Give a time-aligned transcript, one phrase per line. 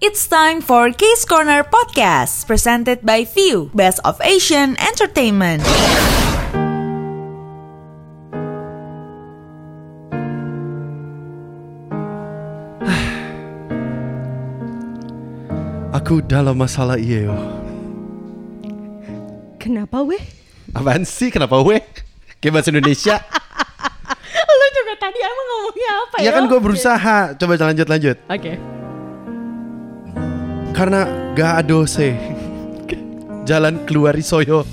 [0.00, 5.60] It's time for Case Corner Podcast, presented by View, Best of Asian Entertainment.
[16.00, 17.36] Aku dalam masalah iya yo.
[19.60, 20.24] Kenapa weh?
[20.72, 21.28] Apaan sih?
[21.28, 21.84] Kenapa weh?
[22.40, 23.20] Kayak bahasa Indonesia.
[24.48, 26.24] Lu juga tadi emang ngomongnya apa ya?
[26.24, 27.36] ya kan gue berusaha.
[27.36, 28.16] Coba lanjut lanjut.
[28.32, 28.69] Oke.
[30.80, 31.04] Karena
[31.36, 31.84] gak ada.
[33.44, 34.64] Jalan keluar soyo.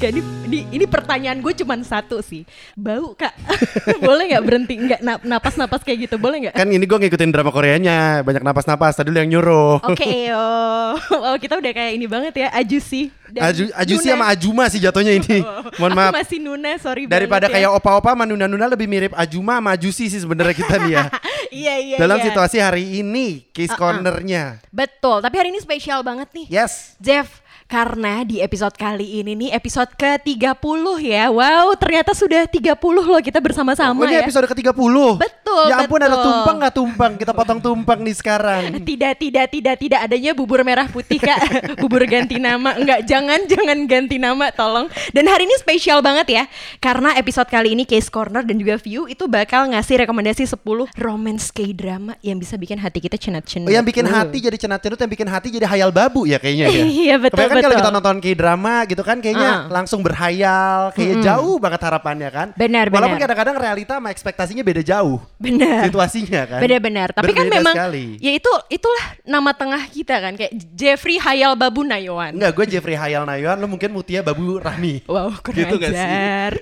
[0.00, 2.48] Kayak ini, ini, ini pertanyaan gue cuma satu sih.
[2.72, 3.36] Bau kak?
[4.08, 4.74] boleh nggak berhenti?
[4.80, 6.16] Nggak nap- napas-napas kayak gitu?
[6.16, 6.56] Boleh nggak?
[6.56, 8.24] Kan ini gue ngikutin drama Koreanya.
[8.24, 8.96] Banyak napas-napas.
[8.96, 9.84] Tadi lu yang nyuruh.
[9.84, 10.96] Oke, oh.
[10.96, 13.12] oh kita udah kayak ini banget ya, Ajusi.
[13.28, 14.12] dan Aju, Ajusi Nuna.
[14.16, 15.44] sama Ajuma sih jatuhnya ini.
[15.78, 16.12] Mohon Aku maaf.
[16.16, 17.60] masih Nuna, sorry Daripada ya.
[17.60, 21.04] kayak opa-opa sama nuna-nuna lebih mirip Ajuma sama Ajusi sih sebenarnya kita nih ya.
[21.50, 22.30] Iya, iya, Dalam iya.
[22.30, 24.62] situasi hari ini, case cornernya.
[24.70, 26.46] Betul, tapi hari ini spesial banget nih.
[26.46, 26.94] Yes.
[27.02, 27.39] Jeff,
[27.70, 31.30] karena di episode kali ini nih episode ke-30 ya.
[31.30, 34.26] Wow, ternyata sudah 30 loh kita bersama-sama Oh, ini ya.
[34.26, 34.74] episode ke-30.
[35.22, 37.12] Betul, Ya ampun ada tumpang nggak tumpang?
[37.14, 38.62] Kita potong tumpang nih sekarang.
[38.90, 41.38] Tidak, tidak, tidak, tidak adanya bubur merah putih kak
[41.80, 46.44] Bubur ganti nama Enggak, jangan, jangan ganti nama tolong Dan hari ini spesial banget ya
[46.82, 50.58] Karena episode kali ini Case Corner dan juga View Itu bakal ngasih rekomendasi 10
[50.98, 55.12] romance K-drama Yang bisa bikin hati kita cenat-cenut Oh, yang bikin hati jadi cenat-cenut, yang
[55.12, 56.82] bikin hati jadi hayal babu ya kayaknya ya.
[57.04, 57.82] Iya, betul, Kebanyakan kalau betul.
[57.82, 59.60] kita nonton K-drama gitu kan kayaknya Ah.
[59.68, 62.48] langsung berhayal, kayak jauh banget harapannya kan.
[62.54, 63.24] Benar, Walaupun benar.
[63.26, 65.18] kadang-kadang realita sama ekspektasinya beda jauh.
[65.36, 66.60] Benar Situasinya kan.
[66.60, 68.06] Benar-benar Tapi kan Berbeda memang sekali.
[68.18, 72.94] Ya itu itulah nama tengah kita kan Kayak Jeffrey Hayal Babu Nayawan Enggak, gue Jeffrey
[72.94, 75.02] Hayal Nayuan, lu mungkin Mutia Babu Rahmi.
[75.04, 76.08] Wow, kurang Gitu nggak sih?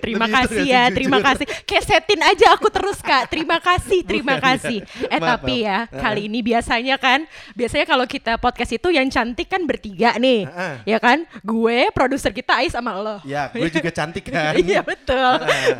[0.00, 1.46] Terima Lebih kasih ya, terima kasih.
[1.62, 3.28] Kesetin aja aku terus kak.
[3.28, 4.78] Terima kasih, terima Bukan, kasih.
[4.82, 5.08] ya.
[5.08, 5.68] Eh Maaf, tapi maaf.
[5.68, 7.20] ya kali ini biasanya kan,
[7.52, 10.48] biasanya kalau kita podcast itu yang cantik kan bertiga nih.
[10.88, 11.28] Ya kan?
[11.44, 13.20] Gue, produser kita Ais sama lo.
[13.28, 14.56] Ya, gue juga cantik kan.
[14.56, 15.32] Iya betul,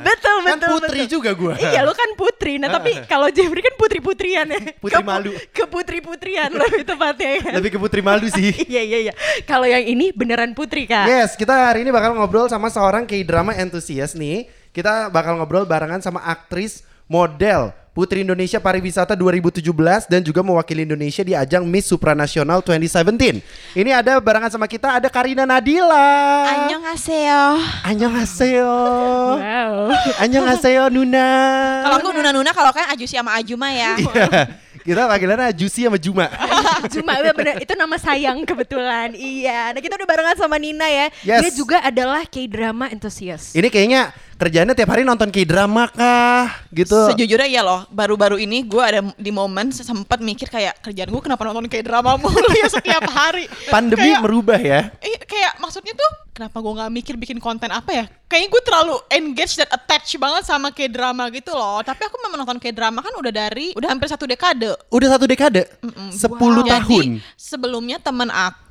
[0.04, 0.70] betul, Kan betul.
[0.76, 1.12] putri betul.
[1.16, 1.54] juga gue.
[1.56, 2.60] Iya lu kan putri.
[2.60, 4.60] Nah tapi kalau Jeffrey kan putri putrian ya.
[4.76, 5.32] Putri Ke- malu.
[5.48, 7.52] Ke putri putrian lebih tepatnya kan.
[7.56, 8.52] Lebih ke putri malu sih.
[8.68, 9.12] Iya iya iya.
[9.48, 11.08] Kalau yang ini beneran putri kak.
[11.08, 14.44] Yes, kita hari ini bakal ngobrol sama seorang K-drama entusias nih.
[14.74, 19.58] Kita bakal ngobrol barengan sama aktris, model, Putri Indonesia Pariwisata 2017
[20.06, 23.42] dan juga mewakili Indonesia di ajang Miss Supranasional 2017.
[23.74, 26.46] Ini ada barengan sama kita ada Karina Nadila.
[26.46, 27.58] Annyeonghaseyo.
[27.82, 28.70] Annyeonghaseyo.
[29.42, 29.90] Wow.
[30.14, 31.26] Annyeonghaseyo Nuna.
[31.82, 33.98] Kalau aku nuna-nuna kalau kan Ajusi sama Ajuma ya.
[34.08, 34.94] Iya.
[34.94, 36.32] Kita panggilannya Juicy sama Juma.
[36.94, 39.12] Cuma bener, itu nama sayang kebetulan.
[39.12, 39.76] Iya.
[39.76, 41.12] Nah kita udah barengan sama Nina ya.
[41.26, 41.40] Yes.
[41.44, 43.52] Dia juga adalah K-drama enthusiast.
[43.52, 46.62] Ini kayaknya kerjaannya tiap hari nonton K-drama kah?
[46.70, 46.94] Gitu.
[47.10, 51.42] Sejujurnya iya loh, baru-baru ini gue ada di momen sempat mikir kayak kerjaan gue kenapa
[51.42, 53.50] nonton kayak drama mulu ya setiap hari.
[53.66, 54.94] Pandemi Kayak- merubah ya.
[55.02, 58.04] Eh, kayak maksudnya tuh kenapa gue nggak mikir bikin konten apa ya?
[58.30, 61.82] Kayaknya gue terlalu engaged dan attached banget sama kayak drama gitu loh.
[61.82, 64.70] Tapi aku memang nonton kayak drama kan udah dari udah hampir satu dekade.
[64.94, 65.66] Udah satu dekade.
[66.14, 66.14] 10
[66.62, 67.04] tahun.
[67.18, 68.67] Jadi sebelumnya temen aku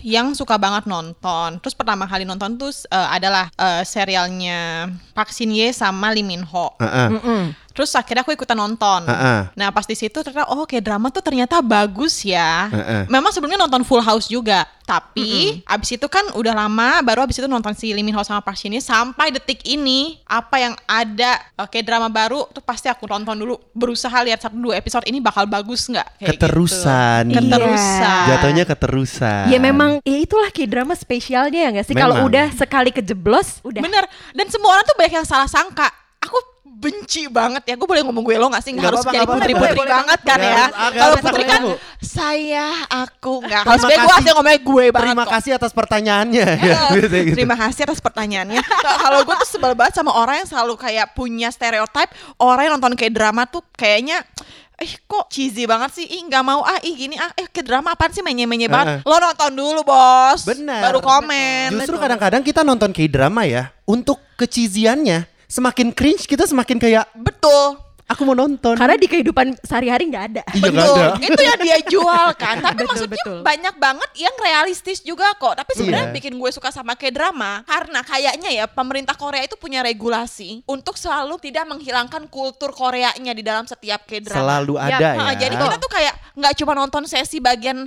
[0.00, 1.60] yang suka banget nonton.
[1.60, 6.40] Terus pertama kali nonton tuh eh, adalah eh, serialnya Park Shin Ye sama Lee Min
[6.48, 6.80] Ho.
[6.80, 7.52] Heeh.
[7.70, 9.06] Terus akhirnya aku ikutan nonton.
[9.06, 9.40] Heeh.
[9.54, 12.68] Nah pas di situ ternyata oh kayak drama tuh ternyata bagus ya.
[12.70, 13.02] Heeh.
[13.06, 14.66] Memang sebelumnya nonton Full House juga.
[14.90, 18.42] Tapi abis itu kan udah lama baru abis itu nonton si Lee Min Ho sama
[18.42, 23.06] Park Shin sampai detik ini apa yang ada eh, kayak drama baru tuh pasti aku
[23.06, 27.22] nonton dulu berusaha lihat satu dua episode ini bakal bagus nggak kayak Keterusan.
[27.30, 27.38] gitu.
[27.38, 29.44] keterusan Jatuhnya keterusan.
[29.46, 31.94] Ya memang ya itulah K-drama spesialnya ya nggak sih?
[31.94, 33.86] Kalau udah sekali kejeblos udah.
[33.86, 35.86] bener dan semua orang tuh banyak yang salah sangka
[36.18, 36.36] aku
[36.80, 37.74] benci banget ya.
[37.76, 38.72] Gue boleh ngomong gue lo gak sih?
[38.72, 40.64] Nggak harus apa-apa, jadi putri-putri banget kan ya.
[40.96, 41.62] kalau putri kan
[42.00, 46.46] saya aku nggak Terima kalau sebenarnya gue harusnya ngomongnya gue banget Terima kasih atas pertanyaannya.
[46.56, 47.36] ya, Eh, biasanya gitu.
[47.36, 48.60] Terima kasih atas pertanyaannya.
[49.04, 52.96] Kalau gue tuh sebel banget sama orang yang selalu kayak punya stereotype orang yang nonton
[52.96, 54.24] kayak drama tuh kayaknya
[54.80, 56.08] eh kok cheesy banget sih?
[56.08, 56.64] Ih nggak mau.
[56.64, 57.20] Ah ih gini.
[57.20, 58.24] Ah eh ke drama apaan sih?
[58.24, 59.04] Menye-menye banget.
[59.04, 60.48] Lo nonton dulu bos.
[60.48, 60.88] Benar.
[60.88, 61.76] baru komen.
[61.76, 68.26] Justru kadang-kadang kita nonton K-drama ya, untuk keciziannya semakin cringe kita semakin kayak betul aku
[68.26, 68.74] mau nonton.
[68.74, 70.42] Karena di kehidupan sehari-hari nggak ada.
[70.50, 71.22] Iya, Betul, ada.
[71.22, 72.58] itu yang dia jual kan.
[72.66, 73.38] Tapi Betul, maksudnya betul.
[73.46, 75.54] banyak banget yang realistis juga kok.
[75.54, 76.16] Tapi sebenarnya Iya.
[76.18, 81.38] bikin gue suka sama K-drama karena kayaknya ya pemerintah Korea itu punya regulasi untuk selalu
[81.38, 84.42] tidak menghilangkan kultur Koreanya di dalam setiap K-drama.
[84.42, 85.46] Selalu Ya, ada Nah, ya.
[85.46, 87.86] jadi kita tuh kayak nggak cuma nonton sesi bagian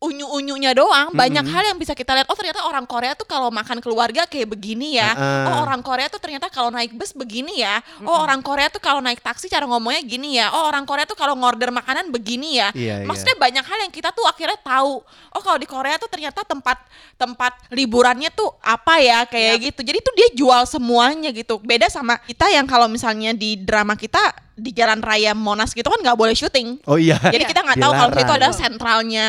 [0.00, 2.24] unyu-unyunya doang, banyak hal yang bisa kita lihat.
[2.32, 5.12] Oh ternyata orang Korea tuh kalau makan keluarga kayak begini ya.
[5.12, 5.52] Heeh.
[5.52, 7.84] Oh orang Korea tuh ternyata kalau naik bus begini ya.
[8.08, 10.56] Oh orang Korea tuh kalau naik taksi cara ngomongnya gini ya.
[10.56, 12.72] Oh orang Korea tuh kalau ngorder makanan begini ya.
[12.72, 13.06] Iya, iya.
[13.06, 15.04] Maksudnya banyak hal yang kita tuh akhirnya tahu.
[15.36, 16.80] Oh kalau di Korea tuh ternyata tempat
[17.20, 19.84] tempat liburannya tuh apa ya kayak gitu.
[19.84, 21.60] Jadi tuh dia jual semuanya gitu.
[21.60, 25.98] Beda sama kita yang kalau misalnya di drama kita di jalan raya Monas gitu kan
[26.00, 26.78] nggak boleh syuting.
[26.84, 27.16] Oh iya.
[27.18, 29.28] Jadi kita nggak tahu kalau itu adalah sentralnya,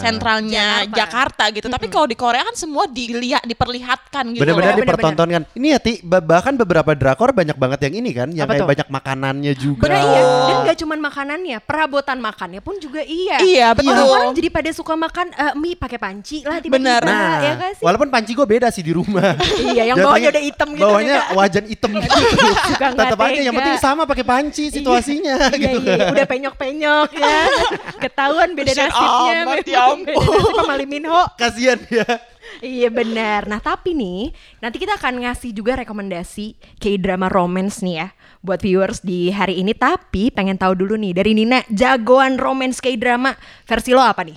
[0.00, 1.00] sentralnya Jakarta.
[1.12, 1.66] Jakarta, gitu.
[1.68, 4.42] Tapi kalau di Korea kan semua dilihat, diperlihatkan gitu.
[4.42, 5.42] Benar-benar dipertontonkan.
[5.52, 8.62] Ini ya Ti, ba- bahkan beberapa drakor banyak banget yang ini kan, yang Apa kayak
[8.64, 8.70] tuh?
[8.72, 9.82] banyak makanannya juga.
[9.90, 10.22] Benar iya.
[10.22, 13.36] Dan nggak cuma makanannya, perabotan makannya pun juga iya.
[13.42, 13.92] Iya, betul.
[13.92, 16.78] Orang-orang jadi pada suka makan eh, mie pakai panci lah tiba-tiba.
[16.78, 17.02] Benar.
[17.02, 17.82] Nah, ya sih?
[17.82, 19.34] walaupun panci gue beda sih di rumah.
[19.58, 22.18] Iya, yang bawahnya udah hitam gitu Bawahnya wajan hitam gitu.
[22.78, 25.78] Tetap aja yang penting sama pakai panci situasinya Iya, gitu.
[25.82, 27.38] iya, udah penyok-penyok ya.
[28.02, 29.38] Ketahuan beda nasibnya.
[29.42, 31.22] amat, beda- ya beda nasib sama Lee Min Ho.
[31.34, 32.06] Kasihan ya.
[32.60, 33.48] Iya benar.
[33.48, 34.28] Nah tapi nih
[34.58, 38.08] nanti kita akan ngasih juga rekomendasi K-drama romance nih ya
[38.42, 39.72] buat viewers di hari ini.
[39.72, 43.32] Tapi pengen tahu dulu nih dari Nina jagoan romance K-drama
[43.64, 44.36] versi lo apa nih?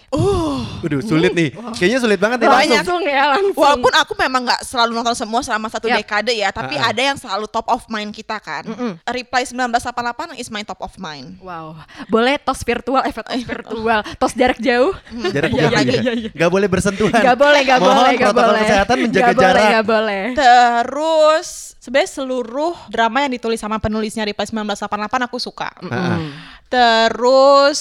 [0.82, 1.50] Waduh, sulit nih.
[1.74, 2.76] Kayaknya sulit banget nih langsung.
[2.78, 3.58] langsung ya langsung.
[3.58, 6.06] Walaupun aku memang nggak selalu nonton semua selama satu Yap.
[6.06, 6.92] dekade ya, tapi Ah, ah.
[6.94, 8.68] ada yang selalu top of mind kita kan.
[9.08, 11.40] Reply 1988 is my top of mind.
[11.42, 14.94] Wow, boleh tos virtual, eh tos virtual, tos jarak jauh?
[15.32, 16.02] Jarak Iya, jauh iya, ya.
[16.04, 16.30] iya, iya.
[16.36, 17.16] Gak boleh bersentuhan.
[17.16, 18.62] Gak boleh, gak Mohon boleh, gak protokol boleh.
[18.62, 19.70] kesehatan menjaga Gak boleh, jarak.
[19.74, 20.24] Gak boleh.
[20.38, 21.48] Terus
[21.82, 25.70] sebenarnya seluruh drama yang ditulis sama penulisnya Reply 1988 aku suka.
[25.90, 26.20] Ah, ah.
[26.70, 27.80] Terus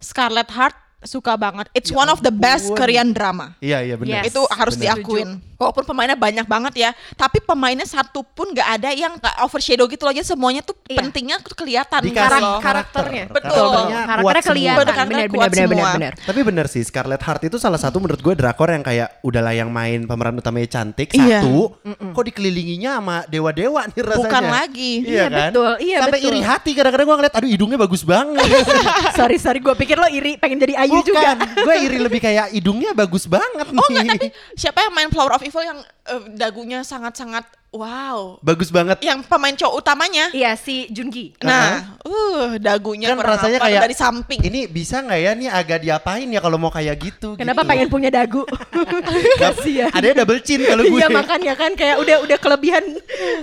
[0.00, 1.66] Scarlet Heart suka banget.
[1.74, 2.78] It's Ya one of the best ampun.
[2.78, 3.58] Korean drama.
[3.58, 4.22] Iya, iya benar.
[4.22, 4.32] Yes.
[4.34, 4.98] itu harus benar.
[4.98, 5.28] diakuin.
[5.62, 10.02] Walaupun pemainnya banyak banget ya, tapi pemainnya satu pun nggak ada yang nggak overshadow gitu
[10.02, 10.12] loh.
[10.12, 10.98] Jadi semuanya tuh Iya.
[11.00, 12.58] pentingnya tuh kelihatan Dikasih loh.
[12.58, 13.24] karakternya.
[13.28, 13.54] Betul.
[13.54, 14.82] Karakternya kuat Karakternya semua.
[14.82, 15.06] kelihatan.
[15.08, 16.12] Benar, benar, benar, benar.
[16.18, 19.70] Tapi bener sih Scarlet Heart itu salah satu menurut gue drakor yang kayak udahlah yang
[19.70, 21.40] main pemeran utamanya cantik Iya.
[21.40, 21.78] satu,
[22.10, 24.18] kok dikelilinginya sama dewa-dewa nih rasanya.
[24.20, 24.92] Bukan lagi.
[25.02, 25.50] Iya, Iya, kan?
[25.50, 26.28] betul, iya, Sampai betul.
[26.28, 28.42] iri hati kadang-kadang gue ngeliat aduh hidungnya bagus banget.
[29.18, 31.36] sorry, sorry, gue pikir lo iri pengen jadi Ayu juga.
[31.36, 33.78] Bukan, gue iri lebih kayak hidungnya bagus banget nih.
[33.78, 37.44] Oh enggak, tapi siapa yang main Flower of Evil yang eh, dagunya sangat-sangat
[37.76, 38.40] wow.
[38.40, 39.04] bagus banget.
[39.04, 40.32] Yang pemain cowok utamanya.
[40.32, 41.36] Iya, si Jungi.
[41.44, 44.40] Nah, uh dagunya Kan rasanya kayak dari samping.
[44.40, 47.36] Ini bisa nggak ya nih agak diapain ya kalau mau kayak gitu?
[47.36, 47.68] Kenapa gitu.
[47.68, 48.48] pengen punya dagu?
[49.44, 49.92] Kasihan.
[49.92, 50.96] Ada double chin kalau gue.
[50.96, 52.84] Iya makanya kan kayak udah udah kelebihan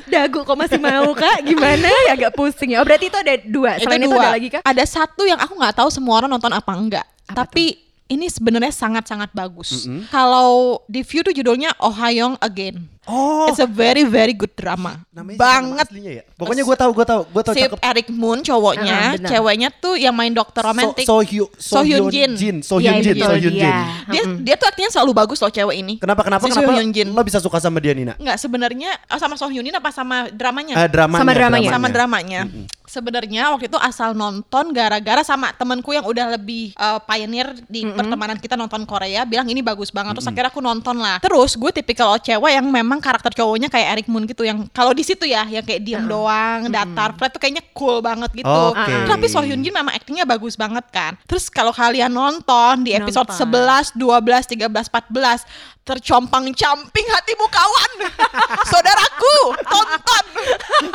[0.10, 3.78] dagu kok masih mau kak gimana ya agak pusing ya oh, berarti itu ada dua
[3.78, 4.22] selain itu dua.
[4.26, 7.06] ada lagi kak Ada satu yang aku nggak tahu semua orang nonton apa enggak.
[7.30, 9.86] tapi ini sebenarnya sangat-sangat bagus.
[10.10, 12.90] Kalau di view tuh judulnya Ohayong Again.
[13.10, 15.02] Oh, It's a very very good drama.
[15.10, 15.86] namanya nama Banget.
[15.90, 16.24] aslinya ya.
[16.32, 17.80] Pokoknya gue tahu, gue tahu, gue tahu Si cakep.
[17.82, 19.30] Eric Moon cowoknya, benar.
[19.30, 21.04] ceweknya tuh yang main dokter romantik.
[21.04, 22.32] So, so, Hyo- So Hyun Jin.
[22.36, 23.66] Jin, So Hyun Iya, Jin, betul, So Hyun Jin.
[23.66, 23.74] dia.
[24.08, 25.94] dia dia tuh artinya selalu bagus loh cewek ini.
[25.98, 27.08] Kenapa kenapa Si kenapa So Hyun Jin.
[27.10, 28.14] lo bisa suka sama dia Nina?
[28.16, 30.78] Enggak sebenarnya oh, sama So Hyun Jin apa sama dramanya?
[30.78, 31.70] Eh, dramanya, Sama dramanya.
[31.70, 32.42] sama dramanya.
[32.86, 38.34] Sebenarnya waktu itu asal nonton gara-gara sama temenku yang udah lebih uh, pioneer di pertemanan
[38.36, 41.22] kita nonton Korea bilang ini bagus banget terus akhirnya aku nonton lah.
[41.22, 45.02] Terus gue tipikal cewek yang memang karakter cowoknya kayak Eric Moon gitu yang kalau di
[45.02, 48.48] situ ya yang kayak diem doang, datar, flat tuh kayaknya cool banget gitu.
[48.48, 48.94] Oke.
[49.08, 51.18] Tapi So Hyun Jin memang aktingnya bagus banget kan.
[51.26, 53.92] Terus kalau kalian nonton di episode Nonton.
[53.92, 55.44] 11, 12, 13, 14
[55.84, 57.92] tercompang-camping hatimu kawan.
[58.72, 60.26] Saudaraku, tonton.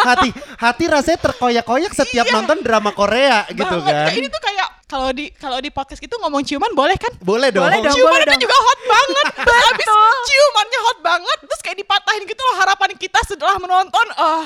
[0.00, 3.82] hati hati rasanya terkoyak-koyak setiap nonton drama Korea gitu Iya.
[3.82, 3.94] banget.
[3.94, 4.12] kan.
[4.14, 7.12] Ini tuh kayak kalau di kalau di podcast gitu ngomong ciuman boleh kan?
[7.18, 7.64] Boleh dong.
[7.64, 7.94] Boleh dong.
[7.94, 8.40] ciuman itu dong.
[8.40, 9.26] juga hot banget.
[9.66, 9.88] Habis
[10.24, 14.06] ciumannya hot banget terus kayak dipatahin gitu loh harapan kita setelah menonton.
[14.14, 14.44] Oh,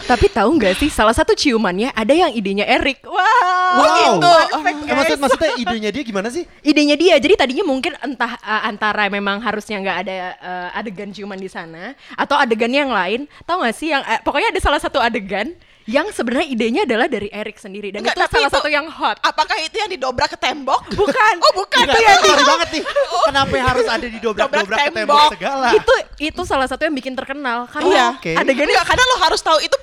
[0.00, 3.28] tapi tahu nggak sih salah satu ciumannya ada yang idenya Eric wah
[3.70, 4.18] Wow.
[4.18, 4.32] gitu.
[4.50, 5.20] Perfect, Eh, maksud, guys.
[5.20, 6.42] maksudnya idenya dia gimana sih?
[6.60, 11.38] idenya dia jadi tadinya mungkin entah uh, antara memang harusnya nggak ada uh, adegan ciuman
[11.38, 14.98] di sana atau adegan yang lain tahu nggak sih yang uh, pokoknya ada salah satu
[14.98, 18.86] adegan yang sebenarnya idenya adalah dari Eric sendiri dan Enggak, itu salah itu- satu yang
[18.86, 20.84] hot apakah itu yang didobrak ke tembok?
[20.92, 21.82] bukan Oh, bukan.
[21.82, 22.84] Enggak, Itu yang sorry banget nih.
[23.26, 25.68] Kenapa harus ada di dobrak-dobrak Dobrak ke tembok segala?
[25.72, 27.72] itu itu salah satu yang bikin terkenal Iya.
[27.72, 28.32] karena Oke.
[28.34, 29.76] adegannya Enggak, karena lo harus tahu itu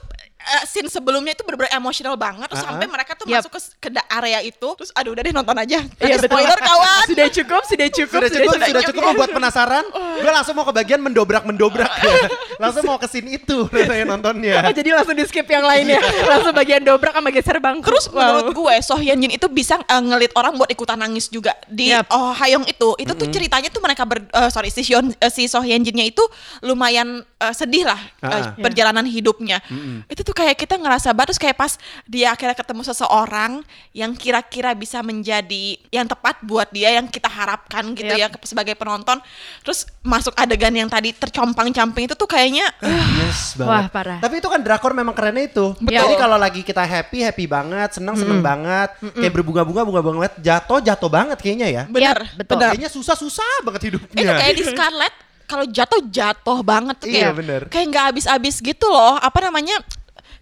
[0.49, 2.91] eh, scene sebelumnya itu benar-benar emosional banget terus Ah, sampai ah.
[2.91, 3.43] mereka tuh Yap.
[3.43, 6.29] masuk ke, ke da- area itu terus aduh udah deh nonton aja Iya, Ada betul.
[6.29, 9.85] spoiler kawan sudah cukup sudah cukup Sudah cukup, sudah cukup membuat penasaran.
[10.17, 11.91] Gue langsung mau ke bagian mendobrak-mendobrak.
[12.63, 14.61] langsung mau ke scene itu rasanya nontonnya.
[14.61, 15.99] Oh, jadi langsung di skip yang lainnya.
[16.23, 17.85] langsung bagian dobrak sama geser bangku.
[17.85, 18.17] Terus Wow.
[18.17, 21.91] menurut gue Soh Hyun Jin itu bisa eh, ngelit orang buat ikutan nangis juga di
[21.91, 22.07] Yap.
[22.09, 22.95] Oh Hayong itu.
[22.95, 26.05] Itu tuh ceritanya tuh mereka ber eh, sorry si Hyun eh, si Soh Hyun Jinnya
[26.05, 26.23] itu
[26.61, 28.53] lumayan eh, sedih lah eh, Ah.
[28.55, 29.61] perjalanan hidupnya.
[30.07, 31.73] Itu tuh kayak kita ngerasa banget terus kayak pas
[32.05, 37.81] dia akhirnya ketemu seseorang yang kira-kira bisa menjadi yang tepat buat dia yang kita harapkan
[37.91, 38.21] gitu Yap.
[38.21, 39.17] ya ke- sebagai penonton.
[39.59, 42.69] Terus masuk adegan yang tadi tercompang-camping itu tuh kayaknya
[43.17, 43.65] Yes banget.
[43.67, 44.19] Wah, parah.
[44.19, 45.73] Tapi itu kan drakor memang kerennya itu.
[45.75, 45.97] Betul.
[45.97, 50.77] Jadi kalau lagi kita happy happy banget, seneng seneng banget, kayak berbunga-bunga bunga banget, jatuh
[50.79, 51.83] jatuh banget kayaknya ya.
[51.87, 52.55] bener, betul.
[52.55, 52.77] bener.
[52.77, 54.21] Kayaknya susah susah banget hidupnya.
[54.21, 55.13] itu kayak di Scarlet
[55.47, 57.61] kalau jatuh jatuh banget tuh Iya, kayak bener.
[57.71, 59.79] kayak nggak habis-habis gitu loh apa namanya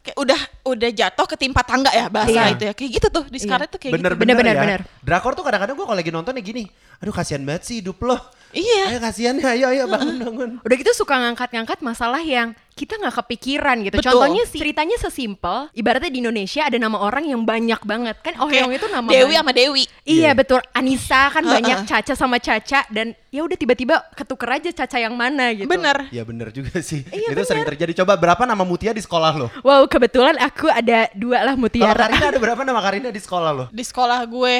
[0.05, 2.53] kayak udah udah jatuh ketimpa tangga ya bahasa Iya.
[2.53, 4.21] itu ya kayak gitu tuh di Scarlet tuh kayak bener gitu.
[4.21, 4.61] bener, Bener, ya.
[4.61, 5.01] bener, bener.
[5.01, 6.63] Drakor tuh kadang-kadang gue kalau lagi nonton ya gini,
[7.01, 8.17] aduh kasihan banget sih hidup lo.
[8.55, 8.83] Iya.
[8.87, 10.49] Ayo kasihan ya, ayo ayo bangun bangun.
[10.63, 13.95] Udah gitu suka ngangkat-ngangkat masalah yang kita nggak kepikiran gitu.
[13.95, 14.15] Betul.
[14.15, 18.35] Contohnya sih ceritanya sesimpel, ibaratnya di Indonesia ada nama orang yang banyak banget kan.
[18.37, 19.37] Oh, yang itu nama Dewi banyak.
[19.37, 20.31] sama Dewi Iya Iya.
[20.33, 20.59] betul.
[20.71, 21.53] Anissa kan Heeh.
[21.53, 25.67] banyak Caca sama Caca dan ya udah tiba-tiba ketuker aja Caca yang mana gitu.
[25.67, 27.03] bener Ya bener juga sih.
[27.07, 27.91] Iya, itu sering terjadi.
[27.97, 29.47] Coba berapa nama Mutia di sekolah lo?
[29.61, 31.95] Wow, kebetulan aku ada dua lah Kalau Mutiara.
[32.07, 33.65] Karina ada berapa nama Karina di sekolah lo?
[33.67, 34.55] di sekolah gue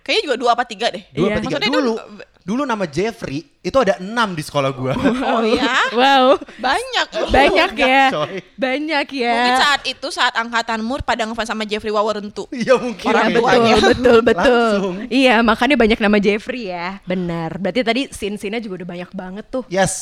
[0.00, 1.30] kayaknya juga dua apa tiga deh Dua Iya.
[1.30, 1.50] apa tiga?
[1.56, 2.06] Maksudnya Dulu, itu-
[2.42, 4.92] dulu nama Jeffrey itu ada enam di sekolah gua.
[5.30, 8.10] oh ya Wow, banyak banyak ya.
[8.10, 8.42] coy.
[8.54, 9.30] Banyak ya.
[9.32, 13.06] mungkin saat itu saat angkatanmu pada ngefans sama Jeffrey Wawarentu Iya mungkin.
[13.06, 13.38] Iya Orang kayaknya.
[13.38, 13.74] betul, tuanya.
[13.78, 14.50] betul, betul.
[14.74, 14.94] Langsung.
[15.06, 16.88] Iya, makanya banyak nama Jeffrey ya.
[17.04, 17.50] Benar.
[17.56, 19.62] Berarti tadi scene-scene juga udah banyak banget tuh.
[19.68, 19.92] Yes.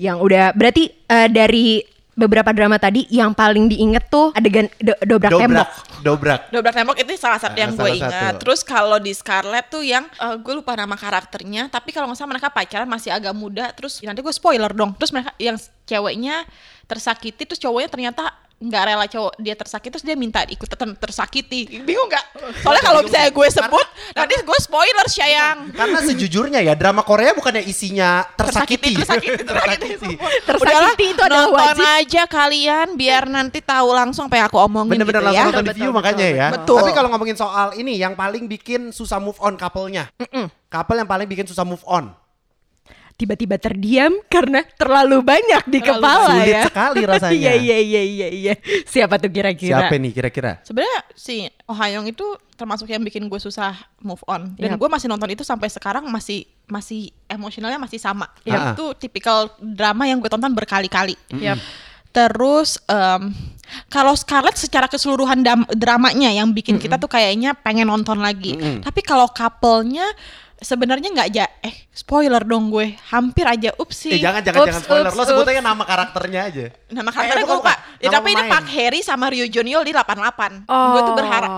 [0.00, 5.30] Yang udah berarti eh, dari beberapa drama tadi yang paling diinget tuh adegan do- dobrak,
[5.30, 5.40] Dobrak.
[5.40, 5.68] tembok.
[6.00, 6.40] Dobrak.
[6.50, 8.12] Dobrak tembok itu salah satu Ah, yang gue ingat.
[8.34, 8.38] satu.
[8.42, 12.30] Terus kalau di Scarlet tuh yang eh, gue lupa nama karakternya, tapi kalau nggak salah
[12.30, 13.70] mereka pacaran masih agak muda.
[13.72, 14.92] Terus nanti gue spoiler dong.
[14.96, 16.44] Terus mereka yang ceweknya
[16.84, 18.24] tersakiti, terus cowoknya ternyata
[18.60, 21.80] nggak rela cowok dia tersakiti, terus dia minta ikut ter- tersakiti.
[21.80, 22.24] Bingung nggak?
[22.60, 25.72] Soalnya kalau misalnya gue sebut, nanti gue spoiler sayang.
[25.72, 28.92] Karena sejujurnya ya drama Korea bukannya isinya tersakiti.
[29.00, 30.28] tersakiti, tersakiti, semua.
[30.44, 31.84] Tersakiti Udahlah, itu adalah nonton wajib.
[32.04, 35.48] aja kalian biar nanti tahu langsung apa yang aku omongin Bener-bener gitu langsung ya.
[35.48, 36.46] nonton di Betul, view betul, makanya ya.
[36.52, 36.76] betul.
[36.78, 40.12] Tapi kalau ngomongin soal ini yang paling bikin susah move on couple-nya.
[40.68, 42.12] Couple yang paling bikin susah move on.
[43.20, 46.62] Tiba-tiba terdiam karena terlalu banyak di Terlalu kepala sulit ya.
[46.64, 47.36] sekali rasanya.
[47.40, 48.54] Iya, iya, iya, iya, iya.
[48.88, 49.84] Siapa tuh kira-kira?
[49.84, 50.64] Siapa nih kira-kira?
[50.64, 52.24] Sebenarnya si Oh Ha-young itu
[52.56, 54.56] termasuk yang bikin gue susah move on.
[54.56, 54.80] Dan Yap.
[54.80, 58.24] gue masih nonton itu sampai sekarang masih masih emosionalnya masih sama.
[58.48, 58.72] Yap.
[58.72, 61.16] Itu tipikal drama yang gue tonton berkali-kali.
[61.36, 61.60] Yap.
[62.10, 63.30] Terus em,
[63.86, 65.46] kalau Scarlett secara keseluruhan
[65.78, 68.58] dramanya yang bikin kita tuh kayaknya pengen nonton lagi.
[68.82, 70.04] Tapi kalau couple-nya
[70.60, 74.82] sebenarnya nggak aja eh spoiler dong gue hampir aja upsi Eh jangan jangan Ups, jangan
[74.82, 75.08] spoiler.
[75.08, 76.64] ups, Lo sebut aja nama karakternya aja.
[76.88, 77.74] nama Eh, karakternya bukan, gue lupa.
[77.96, 78.52] Ya, tapi ini pemain.
[78.54, 81.50] Park Harry sama Ryo Jun-yeol di 88 gue tuh berharap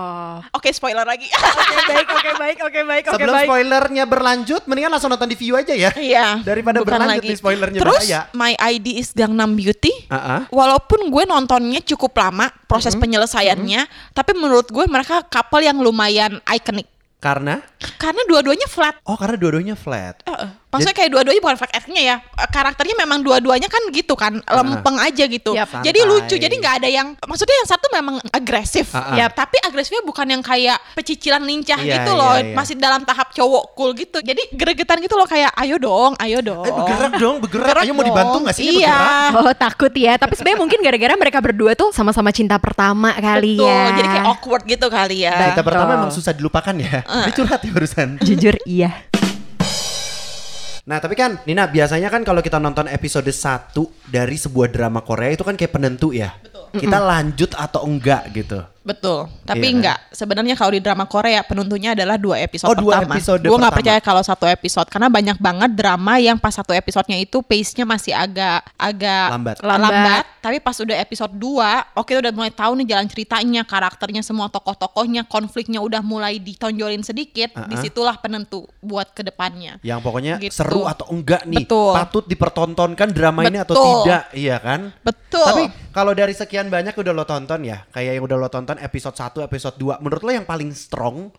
[0.51, 1.27] oke spoiler lagi
[1.73, 3.47] Oke, baik, oke, baik, oke, baik, oke, Sebelum baik.
[3.47, 5.91] spoilernya berlanjut, mendingan langsung nonton di view aja ya.
[5.99, 6.39] Iya.
[6.41, 8.19] Daripada bukan berlanjut nih spoilernya Terus bahaya.
[8.31, 9.91] My ID is Gangnam Beauty.
[10.07, 10.41] Ah, ah.
[10.47, 16.87] Walaupun gue nontonnya cukup lama proses penyelesaiannya, tapi menurut gue mereka couple yang lumayan ikonik.
[17.23, 17.63] Karena?
[17.95, 18.99] Karena dua-duanya flat.
[19.07, 20.19] Oh karena dua-duanya flat.
[20.27, 20.51] Eh, eh.
[20.73, 22.15] Maksudnya kayak dua-duanya bukan flat actingnya ya.
[22.19, 25.53] Eh, Karakternya memang dua-duanya kan gitu kan, lempeng aja gitu.
[25.53, 25.79] Yap.
[25.79, 26.35] Jadi lucu.
[26.35, 28.89] Jadi nggak ada yang maksudnya yang satu memang agresif.
[28.91, 29.15] Ah, ah.
[29.15, 32.33] Ya, tapi agresifnya bukan yang kayak pecicilan lincah Iya, gitu loh.
[32.35, 32.55] iya, iya.
[32.55, 34.17] Masih dalam tahap cowok cool gitu.
[34.19, 36.63] Jadi gregetan gitu loh kayak ayo dong, ayo dong.
[36.63, 37.65] Eh bergerak dong, bergerak.
[37.69, 38.89] Bergerak Ayo mau dibantu gak sih Iya.
[38.89, 39.31] bergerak?
[39.37, 43.69] Oh takut ya, tapi sebenarnya mungkin gara-gara mereka berdua tuh sama-sama cinta pertama kali Betul,
[43.69, 43.83] ya.
[43.93, 45.35] jadi kayak awkward gitu kali ya.
[45.53, 45.99] Kita pertama Betul.
[46.01, 47.03] emang susah dilupakan ya.
[47.03, 48.07] Ini curhat ya barusan.
[48.19, 48.89] Jujur iya.
[50.83, 53.71] Nah tapi kan Nina biasanya kan kalau kita nonton episode 1
[54.11, 56.35] dari sebuah drama Korea itu kan kayak penentu ya.
[56.73, 58.59] Kita lanjut atau enggak gitu.
[58.83, 59.75] Betul, tapi Iya.
[59.79, 59.97] enggak.
[60.11, 63.15] Sebenarnya kalau di drama Korea penentunya adalah dua episode Oh, dua pertama.
[63.15, 67.15] episode Gue nggak percaya kalau satu episode karena banyak banget drama yang pas satu episodenya
[67.15, 69.55] itu pace-nya masih agak agak Lambat.
[69.63, 70.23] Lambat.
[70.43, 75.23] Tapi pas udah episode 2, oke udah mulai tahu nih jalan ceritanya, karakternya semua tokoh-tokohnya,
[75.23, 77.55] konfliknya udah mulai ditonjolin sedikit.
[77.55, 77.71] Uh-uh.
[77.71, 79.79] Di situlah penentu buat ke depannya.
[79.79, 80.51] Yang pokoknya Gitu.
[80.51, 81.63] seru atau enggak nih.
[81.63, 81.95] Betul.
[81.95, 83.87] Patut dipertontonkan drama ini atau Betul.
[84.03, 84.91] tidak, iya kan?
[84.99, 85.47] Betul.
[85.47, 89.13] Tapi kalau dari sekian banyak udah lo tonton ya, kayak yang udah lo tonton episode
[89.13, 91.29] 1, episode 2, menurut lo yang paling strong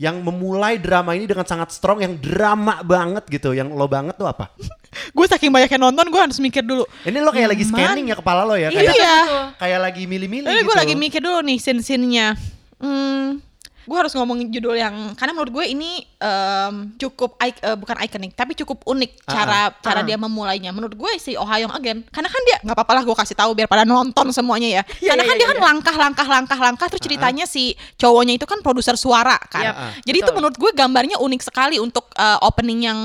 [0.00, 4.24] yang memulai drama ini dengan sangat strong yang drama banget gitu, yang lo banget tuh
[4.24, 4.48] apa?
[5.16, 6.88] gue saking banyaknya nonton, gue harus mikir dulu.
[7.04, 9.16] Ini lo kayak lagi scanning ya kepala lo ya, kayak Iya.
[9.60, 10.66] kayak lagi milih-milih gitu.
[10.66, 12.32] gue lagi mikir dulu nih scene-scene-nya.
[12.80, 13.44] Hmm,
[13.90, 18.54] gue harus ngomongin judul yang karena menurut gue ini em, cukup eh, bukan ikonik tapi
[18.54, 20.06] cukup unik Ah, cara cara ah.
[20.06, 20.70] dia memulainya.
[20.70, 23.66] Menurut gue si Ohio Again karena kan dia nggak apa-apa lah gue kasih tahu biar
[23.66, 24.82] pada nonton semuanya ya.
[25.00, 25.66] Iya, karena iya, kan iya, dia kan iya.
[25.72, 29.64] langkah-langkah langkah-langkah terus ceritanya si cowoknya itu kan produser suara kan.
[29.64, 30.36] Yap, Jadi itu betul.
[30.36, 33.00] menurut gue gambarnya unik sekali untuk eh, opening yang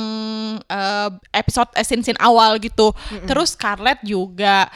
[0.67, 2.91] eh, episode eh, scene-scene awal gitu.
[3.23, 4.67] Terus Scarlett juga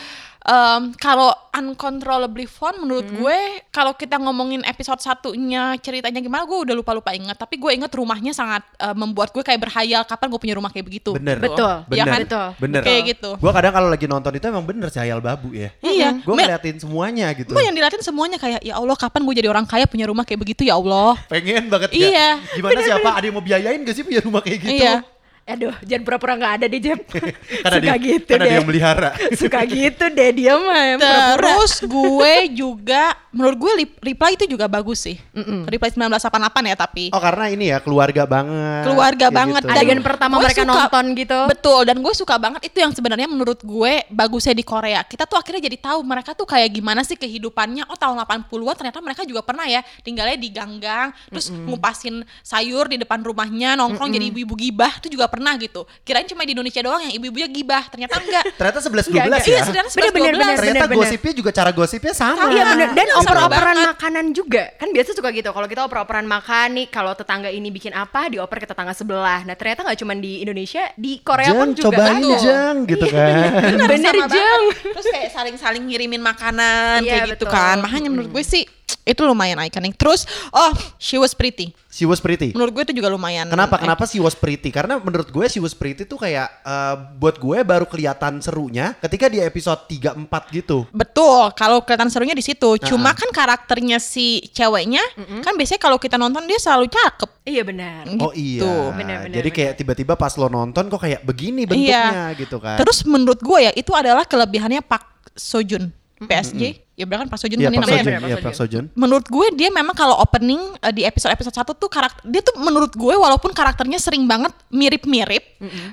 [0.42, 6.76] em, kalau uncontrollably fun menurut gue kalau kita ngomongin episode satunya ceritanya gimana gue udah
[6.76, 10.40] lupa lupa inget tapi gue inget rumahnya sangat eh, membuat gue kayak berhayal kapan gue
[10.40, 11.38] punya rumah kayak begitu Bener.
[11.38, 11.84] Betul.
[11.90, 12.06] Bener.
[12.08, 12.22] kan?
[12.24, 12.48] Betul.
[12.62, 12.82] Bener.
[12.86, 15.70] kayak gitu Gue kadang kalau lagi nonton itu emang bener sih hayal babu ya.
[15.84, 17.52] iya Gue ngeliatin semuanya gitu.
[17.52, 20.40] gue yang diliatin semuanya kayak ya Allah kapan gue jadi orang kaya punya rumah kayak
[20.40, 22.08] begitu ya Allah Pengen banget ya.
[22.10, 22.30] Iya.
[22.56, 24.80] Gimana siapa ada yang mau biayain gak sih punya rumah kayak gitu?
[24.80, 25.04] iya
[25.50, 27.02] Aduh, jangan pura-pura nggak ada deh, Jeb.
[27.66, 28.50] Karena Suka dia, gitu karena deh.
[28.50, 29.10] dia yang melihara.
[29.42, 30.86] Suka gitu deh dia mah.
[31.02, 31.34] pura-pura.
[31.42, 33.04] Terus gue juga
[33.34, 35.18] menurut gue reply itu juga bagus sih.
[35.66, 38.84] Reply 1988 ya tapi Oh karena ini ya keluarga banget.
[38.86, 39.74] keluarga Kayak banget gitu.
[39.74, 41.40] Adegan pertama gue mereka nonton gitu.
[41.50, 45.02] Betul dan gue suka banget itu yang sebenarnya menurut gue bagusnya di Korea.
[45.02, 47.90] Kita tuh akhirnya jadi tahu mereka tuh kayak gimana sih kehidupannya.
[47.90, 53.02] Oh tahun 80-an ternyata mereka juga pernah ya tinggalnya di ganggang, terus ngupasin sayur di
[53.02, 55.82] depan rumahnya, nongkrong jadi ibu-ibu gibah itu juga pernah gitu.
[56.02, 58.44] Kirain cuma di Indonesia doang yang ibu-ibunya gibah, ternyata enggak.
[58.60, 59.40] Ternyata 11 12 Enggak, enggak.
[59.40, 59.50] ya.
[59.50, 60.48] Iya, sebenarnya Bener, bener, 11 bener.
[60.50, 60.60] 12.
[60.60, 60.98] Ternyata bener.
[61.00, 62.44] gosipnya juga cara gosipnya sama.
[62.50, 63.90] Iya bener Dan Iya, oper-operan banget.
[63.90, 67.92] makanan juga Kan biasa suka gitu Kalau kita oper-operan makan nih Kalau tetangga ini bikin
[67.92, 71.68] apa Dioper ke tetangga sebelah Nah ternyata nggak cuma di Indonesia Di Korea Jang, pun
[71.72, 72.38] juga cobain ada.
[72.38, 73.50] Jang gitu kan.
[73.70, 74.16] Bener, Bener.
[74.28, 74.62] Jang.
[74.92, 77.54] Terus kayak saling-saling ngirimin makanan Iya, kayak gitu betul.
[77.54, 77.78] kan.
[77.80, 78.64] Makanya menurut gue sih
[79.04, 79.94] itu lumayan ikonik.
[79.94, 81.76] Terus oh, she was pretty.
[81.90, 82.54] She was pretty.
[82.54, 83.50] Menurut gue itu juga lumayan.
[83.50, 83.82] Kenapa?
[83.82, 84.70] Kenapa she was pretty?
[84.70, 89.26] Karena menurut gue she was pretty tuh kayak eh, buat gue baru kelihatan serunya ketika
[89.26, 90.86] di episode 3 4 gitu.
[90.94, 92.78] Betul, kalau kelihatan serunya di situ.
[92.80, 95.02] Cuma kan karakternya si ceweknya
[95.42, 97.30] kan biasanya kalau kita nonton dia selalu cakep.
[97.44, 98.62] Iya benar Oh Gitu.
[98.62, 98.94] iya.
[98.94, 101.74] Bener, bener, Jadi kayak tiba-tiba pas lo nonton kok kayak begini Iya.
[101.74, 102.78] bentuknya gitu kan.
[102.78, 105.90] Terus menurut gue ya itu adalah kelebihannya Pak Sojun
[106.22, 106.86] PSG.
[107.00, 107.96] Ya bener kan Pak Sojun Iya kan Pak namanya.
[107.96, 108.44] Sojun, Pak iya Sojun.
[108.44, 108.84] Pak Sojun.
[108.94, 112.92] menurut gue dia memang kalau opening eh, di episode-episode satu tuh karakter dia tuh menurut
[112.92, 115.44] gue walaupun karakternya sering banget mirip-mirip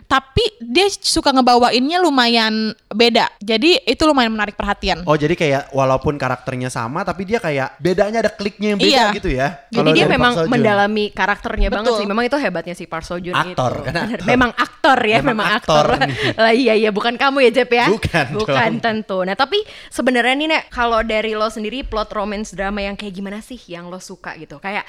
[0.05, 2.55] tapi dia suka ngebawainnya lumayan
[2.89, 7.79] beda jadi itu lumayan menarik perhatian Oh jadi kayak walaupun karakternya sama tapi dia kayak
[7.79, 9.07] bedanya ada kliknya yang beda Iya.
[9.13, 9.49] gitu ya.
[9.69, 11.99] Jadi dia memang Park mendalami karakternya banget Betul.
[11.99, 12.07] sih.
[12.07, 13.85] Memang itu hebatnya si Park Seo Joon Aktor, itu.
[13.85, 14.25] kan aktor.
[14.25, 16.39] Memang aktor ya, Memang memang, aktor aktor.
[16.43, 17.87] lah iya iya, bukan kamu ya Jep ya?
[17.89, 18.81] Bukan Bukan dong.
[18.81, 19.19] tentu.
[19.21, 23.39] Nah tapi sebenarnya nih Nek, kalau dari lo sendiri plot romance drama yang kayak gimana
[23.43, 24.61] sih yang lo suka gitu?
[24.61, 24.87] Kayak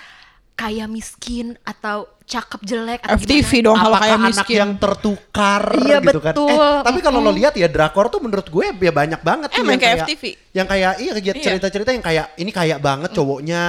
[0.57, 3.63] kaya miskin atau cakep jelek atau FTV gimana?
[3.63, 6.33] dong kalau Apakah kayak anak miskin yang tertukar Iya, gitu kan.
[6.35, 6.51] betul.
[6.51, 9.71] Eh, tapi kalau lo lihat ya drakor tuh menurut gue ya banyak banget tuh Emang
[9.71, 10.23] yang kayak FTV.
[10.51, 11.45] Yang kayak iya kegiatan Iya.
[11.47, 13.61] cerita-cerita yang kayak ini kaya banget cowoknya,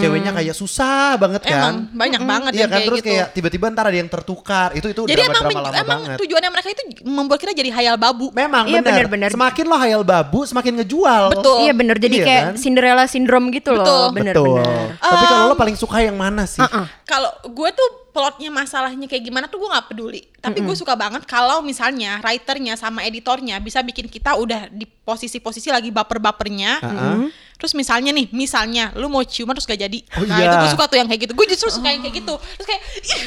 [0.00, 1.52] ceweknya kayak susah banget kan.
[1.52, 4.68] emang banyak banget Iya yang kan kayak terus gitu kayak tiba-tiba ntar ada yang tertukar.
[4.72, 6.16] Itu itu jadi emang, drama-drama lama emang banget.
[6.16, 8.88] tujuannya mereka itu membuat kita jadi hayal babu Memang Iya, benar.
[8.96, 9.28] benar-benar.
[9.30, 11.22] Semakin lo hayal babu, semakin ngejual.
[11.34, 11.56] Betul.
[11.62, 12.54] Iya bener, jadi Iya kayak kan?
[12.56, 13.84] Cinderella syndrome gitu Betul.
[13.84, 14.08] loh.
[14.08, 14.56] Bener Betul.
[14.56, 14.86] bener.
[14.96, 16.64] Tapi kalau lo paling suka yang mana sih?
[16.64, 16.88] Uh-uh.
[17.04, 20.24] kalau gue tuh plotnya masalahnya kayak gimana tuh gue nggak peduli.
[20.40, 25.68] Tapi gue suka banget kalau misalnya writernya sama editornya bisa bikin kita udah di posisi-posisi
[25.68, 26.80] lagi baper-bapernya.
[26.80, 27.28] Uh-uh.
[27.56, 30.00] terus misalnya nih misalnya lu mau ciuman terus gak jadi.
[30.20, 30.48] Oh nah iya.
[30.48, 31.32] itu gue suka tuh yang kayak gitu.
[31.36, 32.34] Gue justru suka yang kayak gitu.
[32.36, 33.22] Terus kayak ih,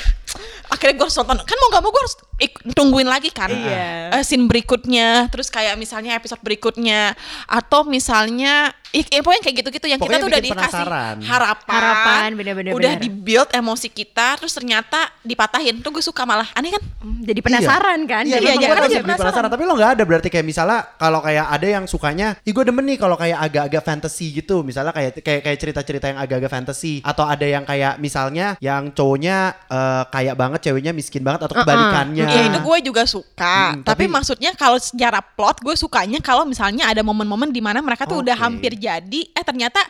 [0.69, 1.37] akhirnya gue harus nonton.
[1.45, 4.13] Kan mau gak mau gue harus ik- tungguin lagi kan Iya.
[4.17, 5.33] Eh, scene berikutnya.
[5.33, 7.17] Terus kayak misalnya episode berikutnya.
[7.49, 11.15] Atau misalnya ih, ya, pokoknya kayak gitu-gitu yang kita Pokoknya tuh udah dikasih penasaran.
[11.21, 13.01] harapan Harapan, bener-bener, udah bener.
[13.01, 17.39] di build emosi kita terus ternyata dipatahin tuh gue suka malah aneh kan Hmm, Jadi
[17.39, 18.27] penasaran kan?
[18.27, 19.23] Iya, Jadi memang jangan gue aja masih penasaran.
[19.23, 19.49] penasaran.
[19.49, 22.83] Tapi lo nggak ada berarti kayak misalnya kalau kayak ada yang sukanya, ih gue demen
[22.83, 24.55] nih kalau kayak agak-agak fantasy gitu.
[24.61, 29.37] Misalnya kayak kayak kayak cerita-cerita yang agak-agak fantasy atau ada yang kayak misalnya yang cowoknya
[29.65, 32.25] eh, kaya banget, ceweknya miskin banget atau kebalikannya.
[32.25, 36.43] ya itu gue juga suka Hmm, tapi, tapi- maksudnya kalau secara plot gue sukanya kalau
[36.43, 38.43] misalnya ada momen-momen di mana mereka tuh udah Oke.
[38.43, 39.83] hampir jadi eh ternyata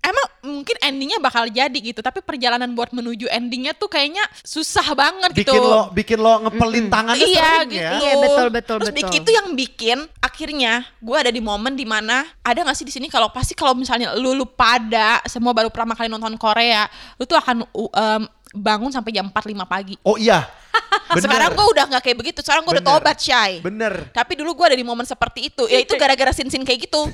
[0.00, 5.36] Emang mungkin endingnya bakal jadi gitu, tapi perjalanan buat menuju endingnya tuh kayaknya susah banget
[5.36, 5.52] gitu.
[5.52, 7.84] bikin lo bikin lo ngepelin tangannya iya sering gitu.
[7.84, 7.90] ya.
[8.00, 9.18] Iya, betul, betul, Terus betul.
[9.20, 13.12] itu yang bikin akhirnya gue ada di momen di mana ada gak sih di sini
[13.12, 16.88] kalau pasti kalau misalnya lu lu pada semua baru pertama kali nonton Korea,
[17.20, 18.22] lu tuh akan em,
[18.56, 20.00] bangun sampai jam 4 5 pagi.
[20.00, 20.48] Oh iya.
[21.12, 21.28] Bener.
[21.28, 22.38] Sekarang gue udah nggak kayak begitu.
[22.40, 23.60] Sekarang gue udah tobat shy.
[23.60, 24.08] bener.
[24.16, 25.68] Tapi dulu gue ada di momen seperti itu.
[25.68, 27.04] Ya itu gara-gara sin-sin kayak gitu.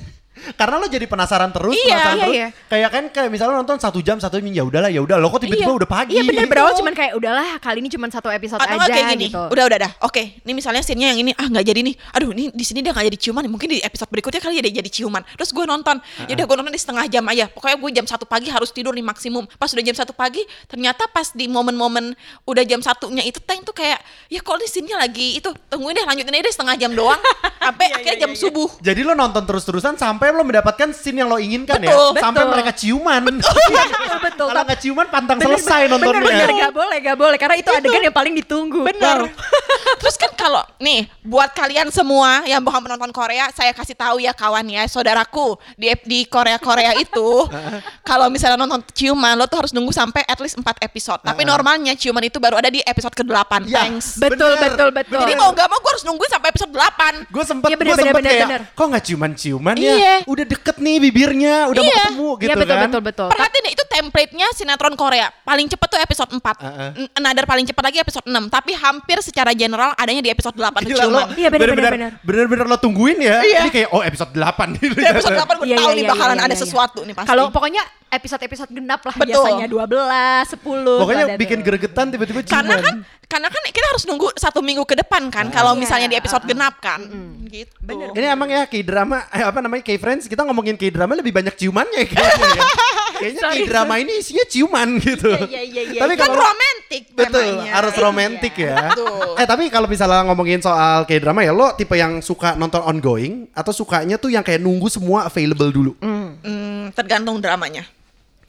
[0.55, 2.37] Karena lo jadi penasaran terus, Iya, penasaran iya, terus.
[2.37, 2.49] iya.
[2.69, 5.43] Kayak kan kayak misalnya nonton satu jam satu jam ya udahlah ya udah lo kok
[5.43, 5.79] tiba-tiba Iya.
[5.81, 6.13] udah pagi.
[6.15, 6.53] Iya bener gitu.
[6.53, 9.43] berawal cuman kayak udahlah kali ini cuma satu episode Atau aja nggak kayak gini, gitu.
[9.49, 9.93] udah udah dah.
[10.05, 11.95] Oke, ini misalnya scene-nya yang ini ah nggak jadi nih.
[12.15, 13.43] Aduh, ini di sini dia nggak jadi ciuman.
[13.49, 15.23] Mungkin di episode berikutnya kali ya dia jadi ciuman.
[15.37, 15.97] Terus gue nonton,
[16.27, 17.45] ya udah gue nonton di setengah jam aja.
[17.51, 19.45] Pokoknya gue jam satu pagi harus tidur nih maksimum.
[19.57, 22.13] Pas udah jam satu pagi, ternyata pas di momen-momen
[22.45, 26.05] udah jam satunya itu tank tuh kayak ya kok di sini lagi itu tungguin deh
[26.07, 27.19] lanjutin aja deh setengah jam doang
[27.67, 28.69] sampai akhirnya jam subuh.
[28.79, 32.23] Jadi lo nonton terus-terusan sampai lo mendapatkan scene yang lo inginkan Betul, ya.
[32.25, 32.53] Sampai betul.
[32.57, 33.21] mereka ciuman.
[33.23, 34.47] betul betul.
[34.51, 36.23] Kalau nggak ciuman pantang Bener, selesai bener, nontonnya.
[36.25, 37.37] Bener, bener, gak boleh, gak boleh.
[37.39, 38.81] Karena itu adegan yang paling ditunggu.
[38.83, 39.19] Bener.
[40.03, 44.35] Terus kan kalau nih buat kalian semua yang bukan penonton Korea, saya kasih tahu ya
[44.35, 47.47] kawan ya, saudaraku di di Korea Korea itu
[48.09, 51.21] kalau misalnya nonton ciuman lo tuh harus nunggu sampai at least 4 episode.
[51.23, 53.67] Tapi normalnya ciuman itu baru ada di episode ke-8.
[53.67, 54.17] Ya, Thanks.
[54.17, 54.73] Betul, bener.
[54.73, 55.21] betul, betul.
[55.23, 57.33] Jadi mau nggak mau gue harus nungguin sampai episode 8.
[57.35, 58.63] Gue sempet, Iya, bener, gue bener, sempet bener, kayak, bener.
[58.73, 59.95] kok nggak ciuman-ciuman ya?
[59.97, 60.16] Iya.
[60.25, 61.99] Udah deket nih bibirnya, udah mau Iya.
[62.03, 62.85] ketemu gitu Iya betul, kan.
[62.87, 63.29] betul, betul.
[63.29, 65.29] Perhatiin deh itu template-nya sinetron Korea.
[65.43, 66.41] Paling cepet tuh episode 4.
[66.41, 66.91] Uh-uh.
[66.97, 68.33] N- Another paling cepet lagi episode 6.
[68.47, 71.21] Tapi hampir secara general adanya di episode 8 tuh Gila, lo.
[71.33, 72.13] Iya, bener, bener.
[72.21, 73.43] bener-bener lo tungguin ya.
[73.43, 73.61] Iya.
[73.63, 74.95] Ini kayak oh episode 8 gitu.
[74.95, 76.63] Di episode 8 gue Iya, tahu iya, nih iya, bakalan iya, ada iya.
[76.63, 77.29] sesuatu nih pasti.
[77.29, 79.29] Kalau pokoknya episode-episode genap lah Betul.
[79.29, 81.03] biasanya 12, 10.
[81.03, 81.67] Pokoknya bikin tuh.
[81.67, 82.55] gregetan tiba-tiba ciuman.
[82.55, 82.95] karena kan
[83.27, 85.81] karena kan kita harus nunggu satu minggu ke depan kan kalau Iya.
[85.83, 87.03] misalnya di episode genap kan
[87.47, 88.15] gitu Bener.
[88.15, 92.49] Ini emang ya K-drama eh, apa namanya K-Friends kita ngomongin K-drama lebih banyak ciumannya kayaknya
[92.55, 92.65] ya.
[93.17, 95.33] Kayaknya Sorry, K-drama ini isinya ciuman gitu.
[95.49, 96.21] Iya, iya, iya, Tapi iya.
[96.21, 97.71] kan kalau romantis Betul, temanya.
[97.73, 98.77] harus romantis ya.
[98.93, 99.29] Betul.
[99.41, 103.73] Eh tapi kalau misalnya ngomongin soal K-drama ya lo tipe yang suka nonton ongoing atau
[103.73, 105.93] sukanya tuh yang kayak nunggu semua available dulu?
[105.99, 107.89] Hmm, tergantung dramanya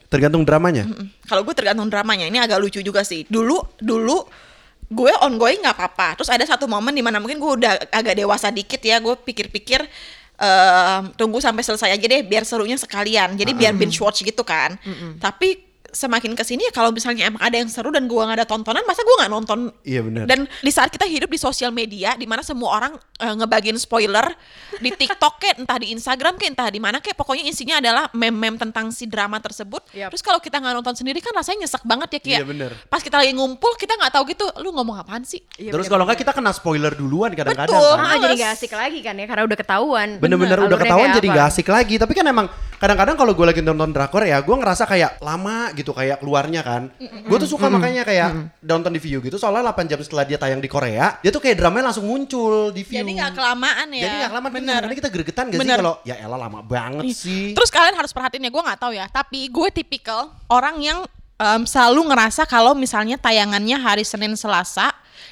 [0.07, 0.87] Tergantung dramanya.
[0.87, 4.23] Mm, kalau gue tergantung dramanya ini agak lucu juga sih dulu dulu
[4.87, 6.15] gue ongoing nggak apa-apa.
[6.17, 9.83] Terus ada satu momen di mana mungkin gue udah agak dewasa dikit ya gue pikir-pikir
[10.39, 13.35] eh, tunggu sampai selesai aja deh biar serunya sekalian.
[13.35, 14.79] Jadi biar binge watch gitu kan.
[15.19, 15.66] Tapi
[15.97, 18.85] semakin ke sini ya kalau misalnya emang ada yang seru dan gue nggak ada tontonan
[18.85, 20.25] masa gue nggak nonton Iya benar.
[20.25, 24.29] dan di saat kita hidup di sosial media di mana semua orang eh, ngebagiin spoiler
[24.75, 28.55] di TikTok kayak entah di Instagram kayak entah di mana kayak pokoknya isinya adalah meme-meme
[28.55, 29.81] tentang si drama tersebut.
[29.91, 30.13] Yap.
[30.13, 32.71] Terus kalau kita nggak nonton sendiri kan rasanya nyesek banget ya kayak Iya, bener.
[32.85, 35.41] pas kita lagi ngumpul kita nggak tahu gitu lu ngomong apaan sih?
[35.57, 37.73] Iya, Terus kalau nggak kita kena spoiler duluan kadang-kadang.
[37.73, 37.93] Betul.
[37.95, 38.05] kan.
[38.05, 40.09] Ah, jadi gak asik lagi kan ya karena udah ketahuan.
[40.19, 41.35] Bener-bener udah ketahuan jadi apa.
[41.35, 41.95] gak asik lagi.
[41.97, 42.45] Tapi kan emang
[42.77, 46.89] kadang-kadang kalau gue lagi nonton drakor ya, gue ngerasa kayak lama gitu kayak keluarnya kan.
[46.99, 49.35] Gue tuh suka makanya kayak nonton di view gitu.
[49.35, 52.81] Soalnya 8 jam setelah dia tayang di Korea, dia tuh kayak dramanya langsung muncul di
[52.87, 53.03] view.
[53.03, 54.03] Jadi nggak kelamaan ya.
[54.07, 54.81] Jadi gak lama Bener.
[54.87, 55.77] Karena kita gregetan gak sih Bener.
[55.83, 57.51] kalau ya elah lama banget sih.
[57.53, 59.05] Terus kalian harus perhatiin ya, gue nggak tahu ya.
[59.11, 60.99] Tapi gue tipikal orang yang
[61.37, 64.91] em, selalu ngerasa kalau misalnya tayangannya hari Senin Selasa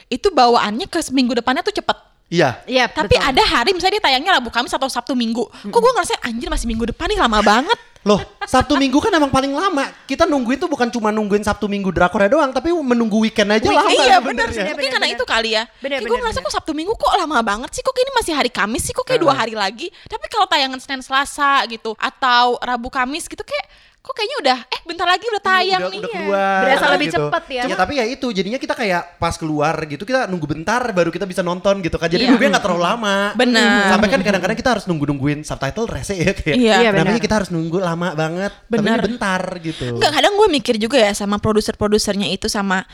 [0.10, 1.98] itu bawaannya ke seminggu depannya tuh cepet.
[2.26, 2.66] Iya.
[2.66, 3.30] Iya, Tapi betul.
[3.30, 5.46] ada hari misalnya dia tayangnya Rabu Kamis atau Sabtu Minggu.
[5.46, 7.78] Kok gue ngerasa anjir masih minggu depan nih lama banget.
[8.06, 9.90] Loh, Sabtu Minggu kan emang paling lama.
[10.06, 13.74] Kita nungguin tuh bukan cuma nungguin Sabtu Minggu drakornya doang, tapi menunggu weekend aja Wih,
[13.74, 13.90] lama.
[13.90, 14.62] iya bener, sebenarnya.
[14.62, 15.18] Mungkin Bener, karena bener.
[15.18, 15.64] itu kali ya.
[15.82, 16.50] Bener, Kayak gue bener, ngerasa bener.
[16.50, 17.82] kok Sabtu Minggu kok lama banget sih.
[17.82, 18.94] Kok ini masih hari Kamis sih.
[18.94, 19.90] Kok kayak dua hari lagi.
[20.06, 23.66] Tapi kalau tayangan Senin Selasa gitu atau Rabu Kamis gitu kayak
[24.06, 25.98] kok kayaknya udah eh bentar lagi udah tayang udah, nih.
[25.98, 26.20] udah Iya.
[26.22, 27.18] keluar Berasa lebih gitu.
[27.18, 27.64] cepet ya.
[27.66, 31.26] Ya, tapi ya itu jadinya kita kayak pas keluar gitu kita nunggu bentar baru kita
[31.26, 32.06] bisa nonton gitu kan.
[32.06, 32.30] Jadi Iya.
[32.30, 33.18] nunggunya nggak terlalu lama.
[33.34, 33.90] Bener.
[33.90, 36.54] Sampai kan kadang-kadang kita harus nunggu-nungguin subtitle rese ya kayak.
[36.54, 36.76] Iya.
[36.78, 37.24] Iya, Kenapa benar.
[37.26, 38.52] kita harus nunggu lama banget?
[38.54, 39.00] Tapi Benar.
[39.02, 39.86] bentar gitu.
[39.98, 42.86] Enggak kadang gue mikir juga ya sama produser-produsernya itu sama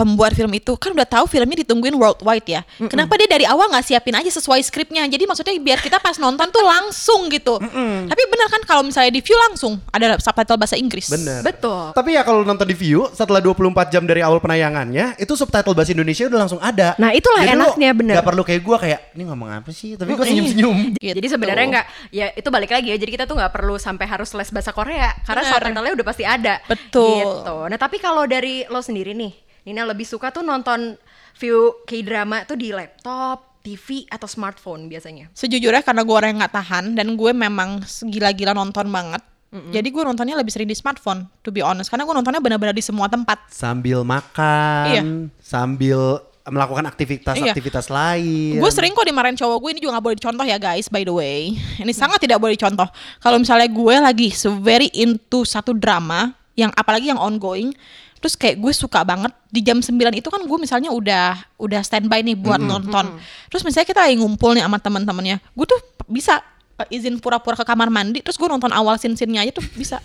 [0.00, 2.64] pembuat film itu kan udah tahu filmnya ditungguin worldwide ya.
[2.88, 5.04] Kenapa dia dari awal nggak siapin aja sesuai skripnya?
[5.04, 7.60] Jadi maksudnya biar kita pas nonton tuh langsung gitu.
[8.08, 11.12] Tapi bener kan kalau misalnya di view langsung ada subtitle bahasa Inggris.
[11.12, 11.44] Bener.
[11.44, 11.92] Betul.
[11.92, 15.92] Tapi ya kalau nonton di view setelah 24 jam dari awal penayangannya itu subtitle bahasa
[15.92, 16.96] Indonesia udah langsung ada.
[16.96, 18.14] Nah, itulah Jadi enaknya, bener.
[18.16, 19.98] Gak perlu kayak gua kayak ini ngomong apa sih?
[19.98, 20.78] Tapi gua senyum-senyum.
[21.00, 21.16] Gitu.
[21.16, 22.96] Jadi sebenarnya nggak, ya itu balik lagi ya.
[22.96, 25.52] Jadi kita tuh nggak perlu sampai harus les bahasa Korea karena Bener.
[25.52, 26.54] subtitlenya udah pasti ada.
[26.64, 27.20] Betul.
[27.20, 27.56] Gitu.
[27.68, 29.32] Nah tapi kalau dari lo sendiri nih,
[29.64, 30.96] Nina lebih suka tuh nonton
[31.36, 35.28] view k-drama tuh di laptop, TV atau smartphone biasanya.
[35.36, 39.22] Sejujurnya karena gue orang yang nggak tahan dan gue memang gila-gila nonton banget.
[39.50, 41.90] Jadi gue nontonnya lebih sering di smartphone, to be honest.
[41.90, 43.50] Karena gue nontonnya benar-benar di semua tempat.
[43.50, 45.02] Sambil makan, Iya.
[45.42, 48.62] sambil melakukan aktivitas-aktivitas lain.
[48.62, 51.10] Gue sering kok dimarahin cowok gue ini juga gak boleh dicontoh ya guys by the
[51.10, 51.58] way.
[51.82, 52.86] Ini sangat tidak boleh dicontoh.
[53.18, 54.30] Kalau misalnya gue lagi
[54.62, 57.74] very into satu drama yang apalagi yang ongoing,
[58.20, 62.20] terus kayak gue suka banget di jam 9 itu kan gue misalnya udah udah standby
[62.20, 63.16] nih buat nonton.
[63.48, 66.44] Terus misalnya kita lagi ngumpul nih sama teman-temannya, gue tuh bisa
[66.76, 69.98] uh, izin pura-pura ke kamar mandi, terus gue nonton awal scene-scene-nya aja tuh bisa.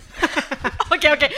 [0.86, 1.28] Oke oke,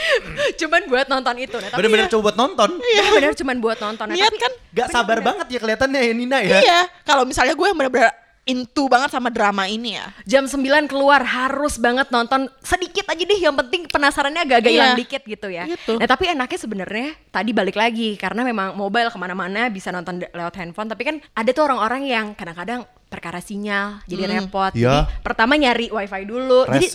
[0.61, 1.57] cuman buat nonton itu.
[1.57, 2.69] Nah, tapi Bener-bener coba buat nonton.
[2.79, 4.05] bener-bener cuman buat nonton.
[4.07, 4.51] Nah, Niat tapi kan?
[4.71, 6.57] Gak sabar banget ya kelihatannya ya Nina ya.
[6.61, 8.13] Iya, kalau misalnya gue yang bener-bener
[8.49, 10.09] into banget sama drama ini ya.
[10.25, 10.57] Jam 9
[10.89, 14.77] keluar harus banget nonton sedikit aja deh yang penting penasarannya agak-agak Iya.
[14.81, 15.69] hilang dikit gitu ya.
[15.69, 16.01] Gitu.
[16.01, 20.55] Nah tapi enaknya sebenarnya tadi balik lagi karena memang mobile ke mana-mana bisa nonton lewat
[20.57, 24.73] handphone tapi kan ada tuh orang-orang yang kadang-kadang perkara sinyal jadi repot.
[24.73, 25.05] Iya.
[25.05, 26.65] Jadi pertama nyari wifi dulu.
[26.65, 26.77] Rese.
[26.77, 26.89] Jadi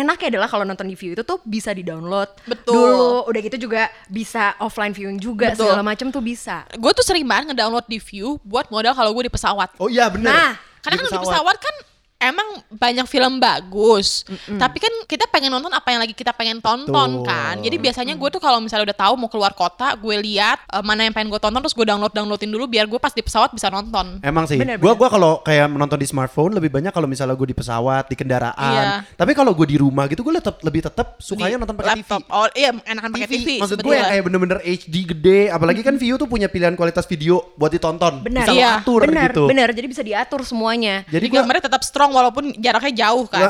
[0.00, 2.72] enaknya adalah kalau nonton di view itu tuh bisa di download Betul.
[2.72, 3.12] dulu.
[3.28, 5.68] Udah gitu juga bisa offline viewing juga Betul.
[5.68, 6.64] segala macam tuh bisa.
[6.72, 9.76] Gue tuh sering banget ngedownload di View buat modal kalau gue di pesawat.
[9.76, 10.32] Oh iya bener.
[10.32, 10.50] Nah,
[10.82, 11.74] Karena kan di pesawat kan
[12.18, 14.26] emang banyak film bagus,
[14.58, 17.26] tapi kan kita pengen nonton apa yang lagi kita pengen tonton Betul.
[17.26, 17.54] kan.
[17.58, 21.06] Jadi biasanya gue tuh kalau misalnya udah tahu mau keluar kota, gue lihat eh, mana
[21.06, 23.70] yang pengen gue tonton terus gue download downloadin dulu biar gue pas di pesawat bisa
[23.70, 24.18] nonton.
[24.20, 27.54] Emang sih, Bener, gua gua kalau kayak menonton di smartphone lebih banyak kalau misalnya gue
[27.54, 28.58] di pesawat, di kendaraan.
[28.58, 29.06] Iya.
[29.14, 32.02] Tapi kalau gue di rumah gitu, gue tetap lebih tetap sukanya Di nonton pakai.
[32.02, 32.10] TV.
[32.34, 33.48] Oh iya, enakan pakai TV.
[33.62, 37.54] Maksud gue yang kayak bener-bener HD gede, apalagi kan View tuh punya pilihan kualitas video
[37.54, 38.42] buat ditonton, Benar.
[38.42, 39.46] bisa Iya, atur benar, gitu.
[39.46, 39.68] benar.
[39.70, 41.06] Jadi bisa diatur semuanya.
[41.06, 43.48] Jadi Jadi gue gambarnya tetap strong walaupun jaraknya jauh kan.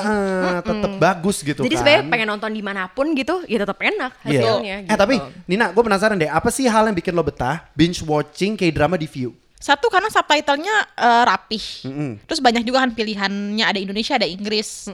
[0.60, 1.80] tetap bagus gitu Jadi kan.
[1.80, 4.40] sebenarnya pengen nonton di mana pun gitu, ya tetap enak Iya.
[4.40, 4.76] hasilnya.
[4.76, 4.98] Eh gitu.
[4.98, 5.14] tapi
[5.46, 9.06] Nina, gue penasaran deh, apa sih hal yang bikin lo betah binge watching K-drama di
[9.06, 9.32] View?
[9.58, 11.64] Satu karena subtitlenya eh, rapih.
[11.82, 12.10] Mm-mm.
[12.24, 14.86] Terus banyak juga kan pilihannya ada Indonesia, ada Inggris.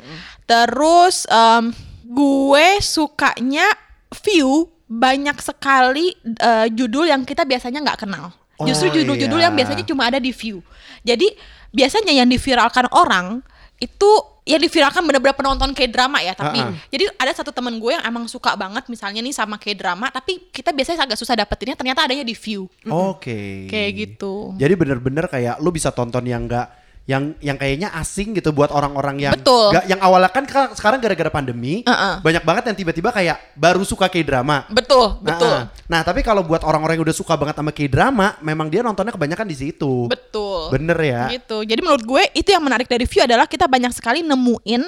[0.45, 1.69] Terus em,
[2.05, 3.69] gue sukanya
[4.15, 8.33] view banyak sekali eh, judul yang kita biasanya nggak kenal.
[8.63, 9.51] Justru Oh, judul-judul iya.
[9.51, 10.63] yang biasanya cuma ada di view.
[11.03, 11.27] Jadi
[11.69, 13.43] biasanya yang diviralkan orang
[13.85, 14.11] itu
[14.45, 16.77] yang diviralkan bener-bener penonton K-drama ya tapi Ah, ah.
[16.93, 20.69] jadi ada satu temen gue yang emang suka banget misalnya nih sama K-drama tapi kita
[20.69, 23.65] biasanya agak susah dapetinnya ternyata adanya di view Oke.
[23.73, 26.69] kayak gitu Jadi bener-bener kayak lu bisa tonton yang enggak
[27.05, 29.77] yang yang kayaknya asing gitu buat orang-orang yang Betul.
[29.77, 32.25] nggak- yang awalnya kan ka- sekarang gara-gara pandemi Uh-uh.
[32.25, 34.65] banyak banget yang tiba-tiba kayak baru suka K-drama.
[34.73, 35.65] betul Nah, betul ah.
[35.85, 39.45] Nah, tapi kalau buat orang-orang yang udah suka banget sama K-drama, memang dia nontonnya kebanyakan
[39.45, 40.09] di situ.
[40.09, 40.73] Betul.
[40.73, 41.29] Bener ya.
[41.29, 41.61] Gitu.
[41.61, 44.83] Jadi menurut gue itu yang menarik dari View adalah kita banyak sekali nemuin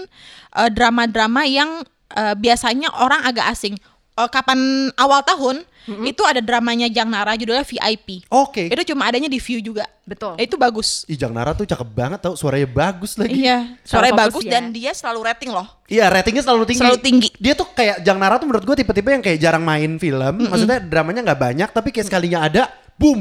[0.56, 1.84] eh, drama-drama yang
[2.16, 3.76] eh, biasanya orang agak asing.
[4.16, 5.60] Eh, kapan awal tahun
[6.02, 8.24] itu ada dramanya Jang Nara judulnya VIP.
[8.32, 8.72] Oke.
[8.72, 9.84] Itu cuma adanya di View juga.
[10.02, 10.34] Betul.
[10.40, 11.04] Itu bagus.
[11.06, 13.44] Ih, Jang Nara tuh cakep banget tau, suaranya bagus lagi.
[13.44, 14.58] Iya, suaranya bagus ya.
[14.58, 15.68] dan dia selalu rating loh.
[15.86, 16.80] Iya, ratingnya selalu tinggi.
[16.80, 17.28] Selalu tinggi.
[17.38, 20.34] Dia tuh kayak Jang Nara tuh menurut gue tipe-tipe yang kayak jarang main film.
[20.48, 22.62] Maksudnya dramanya nggak banyak, tapi kayak sekalinya ada,
[22.96, 23.20] boom,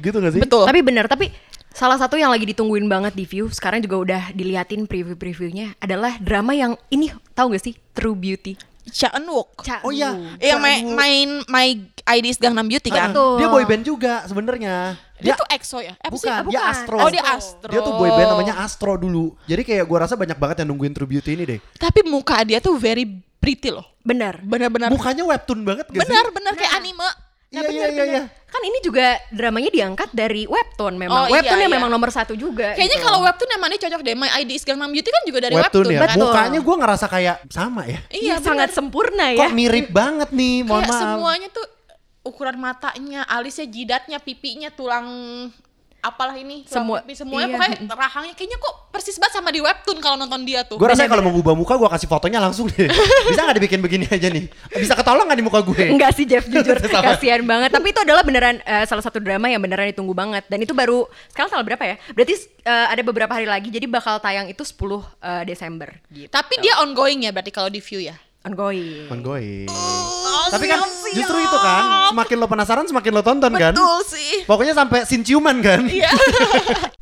[0.00, 0.42] gitu gak sih?
[0.42, 0.64] Betul.
[0.64, 1.28] Tapi benar, tapi
[1.76, 6.52] salah satu yang lagi ditungguin banget di view sekarang juga udah diliatin preview-previewnya adalah drama
[6.56, 8.71] yang ini tahu gak sih True Beauty.
[8.90, 9.62] Cha Eun Wook.
[9.62, 10.10] Cha Oh iya.
[10.42, 11.66] Yang main, main My
[12.02, 13.14] ID is Gangnam Beauty kan?
[13.14, 13.38] Betul.
[13.38, 14.98] Dia boyband juga sebenarnya.
[15.22, 15.94] Dia tuh EXO ya?
[16.02, 16.18] Eh, sih?
[16.18, 16.72] bukan, Ah, dia bukan.
[16.74, 16.96] Astro.
[16.98, 17.70] Oh, dia Astro.
[17.70, 19.38] Dia tuh boyband namanya Astro dulu.
[19.46, 21.60] Jadi kayak gua rasa banyak banget yang nungguin True Beauty ini deh.
[21.78, 23.06] Tapi muka dia tuh very
[23.38, 23.86] pretty loh.
[24.02, 24.42] Benar.
[24.42, 24.90] Benar-benar.
[24.90, 26.10] Mukanya webtoon banget gak sih?
[26.10, 27.08] Benar-benar kayak anime.
[27.52, 28.22] Iya, iya, iya, iya.
[28.48, 31.24] Kan ini juga dramanya diangkat dari webtoon memang.
[31.24, 31.76] Oh, iya, webtoon yang iya.
[31.76, 32.72] memang nomor satu juga.
[32.72, 33.06] Kayaknya gitu.
[33.06, 34.14] kalau webtoon yang mana cocok deh.
[34.16, 36.00] My ID is Gangnam Beauty kan juga dari Webtoon, webtoon, ya.
[36.16, 36.32] Betul.
[36.32, 38.00] Mukanya gua ngerasa kayak sama ya.
[38.08, 38.48] Iya, benar.
[38.48, 39.40] sangat sempurna ya.
[39.44, 41.02] Kok mirip banget nih, mohon Kayak maaf.
[41.04, 41.66] semuanya tuh
[42.24, 45.06] ukuran matanya, alisnya, jidatnya, pipinya, tulang
[46.02, 47.54] apalah ini, Semua- semuanya iya.
[47.54, 50.76] pokoknya rahangnya kayaknya kok persis banget sama di webtoon kalau nonton dia tuh.
[50.76, 52.90] Gue rasanya kalau mau ngubah muka gue kasih fotonya langsung deh.
[53.30, 54.50] Bisa nggak dibikin begini aja nih?
[54.74, 55.94] Bisa ketolong nggak di muka gue?
[55.94, 59.62] Enggak sih Jeff jujur kasihan banget tapi itu adalah beneran eh, salah satu drama yang
[59.62, 62.34] beneran ditunggu banget dan itu baru sekarang tanggal berapa ya berarti
[62.66, 66.28] eh, ada beberapa hari lagi jadi bakal tayang itu 10 eh, Desember gitu.
[66.28, 68.18] Tapi dia ongoing ya berarti kalau di view ya.
[68.42, 69.68] Ongoing Ongoing.
[70.52, 73.72] Tapi kan justru itu kan, semakin lo penasaran semakin lo tonton kan.
[73.72, 74.44] Betul sih.
[74.44, 75.86] Pokoknya sampai sin ciuman kan.
[75.88, 76.10] Iya.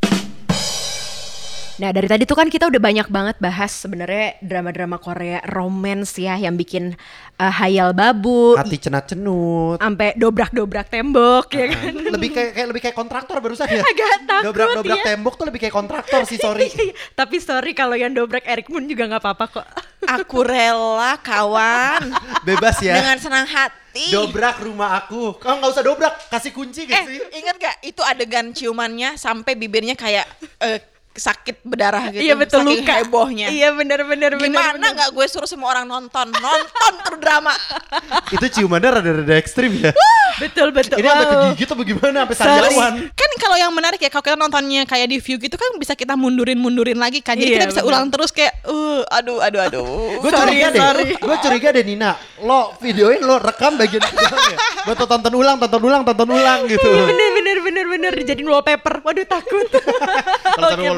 [1.81, 6.37] Nah dari tadi tuh kan kita udah banyak banget bahas sebenarnya drama-drama Korea romance ya
[6.37, 6.93] yang bikin
[7.35, 9.81] eh, hayal babu, Hati cenat cenut.
[9.81, 11.95] sampai dobrak-dobrak tembok ya kan.
[11.97, 13.81] lebih kayak, kayak lebih kayak kontraktor barusan ya.
[13.91, 15.05] Agak takut Dobrak-dobrak ya.
[15.09, 16.69] tembok tuh lebih kayak kontraktor sih, sorry.
[17.19, 19.67] Tapi sorry kalau yang dobrak Eric Moon juga nggak apa-apa kok.
[20.21, 22.13] Aku rela kawan
[22.43, 22.93] Bebas ya.
[22.95, 24.11] dengan senang hati.
[24.11, 25.35] Dobrak rumah aku.
[25.35, 27.19] Kamu nggak usah dobrak, kasih kunci Eh, gak sih?
[27.33, 30.79] ingat gak itu adegan ciumannya sampai bibirnya kayak eh,
[31.11, 32.23] sakit berdarah gitu.
[32.23, 32.95] Iya betul saking luka.
[33.03, 33.47] hebohnya.
[33.51, 37.51] Iya benar-benar Gimana nggak gue suruh semua orang nonton, nonton tuh drama.
[38.35, 39.91] Itu ciumannya rada-rada ekstrim ya.
[40.39, 40.97] Betul betul.
[40.97, 41.35] Ini sampai Wow.
[41.51, 42.19] kegigit atau gimana?
[42.25, 42.51] Sampai Sorry.
[42.71, 42.93] sariawan.
[43.11, 46.15] Kan kalau yang menarik ya kalau kita nontonnya kayak di view gitu kan bisa kita
[46.15, 47.35] mundurin-mundurin lagi kan.
[47.35, 47.91] Jadi Iya, kita bisa bener.
[47.91, 49.85] ulang terus kayak uh aduh aduh aduh.
[50.17, 50.81] Gue curiga deh,
[51.13, 55.83] gue curiga deh Nina, lo videoin lo rekam bagian videonya, gue tuh tonton ulang, tonton
[55.83, 56.87] ulang, tonton ulang gitu.
[56.87, 59.03] Iya bener bener bener bener dijadiin wallpaper.
[59.03, 59.67] Waduh takut.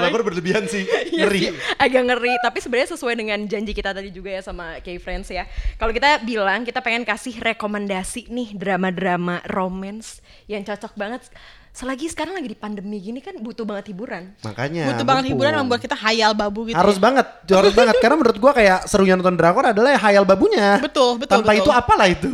[0.02, 0.28] Wallpaper baik.
[0.34, 0.82] berlebihan sih,
[1.14, 1.40] Iya ngeri.
[1.78, 5.90] agak ngeri tapi sebenarnya sesuai dengan janji kita tadi juga ya sama K-Friends ya kalau
[5.90, 11.22] kita bilang kita pengen kasih rekomendasi nih drama-drama romance yang cocok banget
[11.72, 14.36] selagi sekarang lagi di pandemi gini kan butuh banget hiburan.
[14.44, 14.92] Makanya.
[14.92, 15.40] Butuh banget mumpung.
[15.40, 16.76] hiburan membuat kita hayal babu gitu.
[16.76, 17.02] harus ya.
[17.08, 17.96] banget, harus banget.
[17.96, 20.76] Karena menurut gua kayak serunya nonton drakor adalah hayal babunya.
[20.84, 21.64] Betul, betul, Tanpa betul.
[21.64, 22.28] itu apalah itu,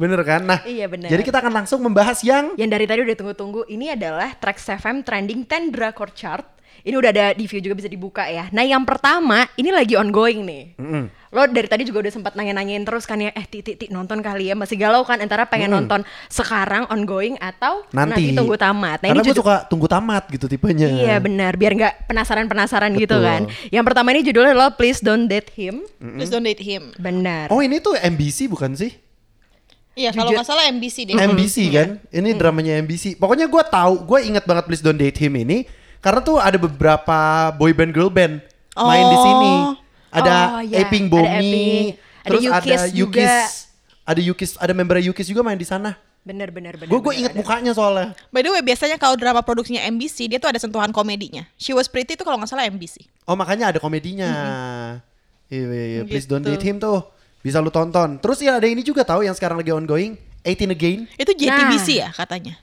[0.00, 0.40] bener kan?
[0.40, 1.12] Nah, Iya, benar.
[1.12, 5.04] Jadi kita akan langsung membahas yang Yang dari tadi udah tunggu-tunggu ini adalah Trax FM
[5.04, 6.48] Trending 10 Drakor Chart.
[6.84, 8.46] Ini udah ada di view juga bisa dibuka ya.
[8.54, 10.64] Nah yang pertama ini lagi ongoing nih.
[11.28, 14.48] Lo dari tadi juga udah sempat nanya-nanyain terus kan ya, eh titik titik nonton kali
[14.48, 16.00] ya masih galau kan antara pengen nonton
[16.32, 19.04] sekarang ongoing atau nanti, tunggu tamat.
[19.04, 20.88] Nah Karena ini gue suka tunggu tamat gitu tipenya.
[20.88, 23.28] Iya benar, biar nggak penasaran-penasaran gitu Betul.
[23.28, 23.40] kan.
[23.68, 25.84] Yang pertama ini judulnya adalah Please Don't Date Him.
[26.00, 26.96] Please don't date him.
[26.96, 27.52] Benar.
[27.52, 28.96] Oh ini tuh MBC bukan sih?
[29.98, 31.14] Iya, kalau nggak salah MBC deh.
[31.18, 31.88] MBC kan?
[32.14, 33.18] Ini dramanya MBC.
[33.18, 35.66] Pokoknya gue tahu, gue inget banget Please Don't Date Him ini
[35.98, 37.18] karena tuh ada beberapa
[37.52, 38.40] boy band girl band
[38.74, 39.22] main di Oh.
[39.22, 39.54] sini.
[40.08, 40.34] Ada
[40.64, 40.80] Oh.
[40.80, 41.84] Aping Ada Bomi, Aping.
[42.18, 43.20] Ada terus Yukis ada juga.
[43.20, 43.44] Yukis,
[44.02, 45.96] ada Yukis, ada member Yukis juga main di sana.
[46.20, 46.88] Benar benar benar.
[46.88, 47.40] Gue gue inget ada.
[47.40, 48.12] mukanya soalnya.
[48.28, 51.48] By the way, biasanya kalau drama produksinya MBC, dia tuh ada sentuhan komedinya.
[51.56, 53.00] She Was Pretty itu kalau nggak salah MBC.
[53.24, 54.28] Oh makanya ada komedinya.
[55.48, 56.00] Iya, iya, iya.
[56.04, 56.52] Please don't Gitu.
[56.52, 57.00] date him tuh.
[57.40, 58.20] Bisa lu tonton.
[58.20, 60.20] Terus ya ada ini juga tahu yang sekarang lagi ongoing.
[60.44, 61.08] 18 Again.
[61.16, 62.00] Itu JTBC Nah.
[62.04, 62.54] ya katanya.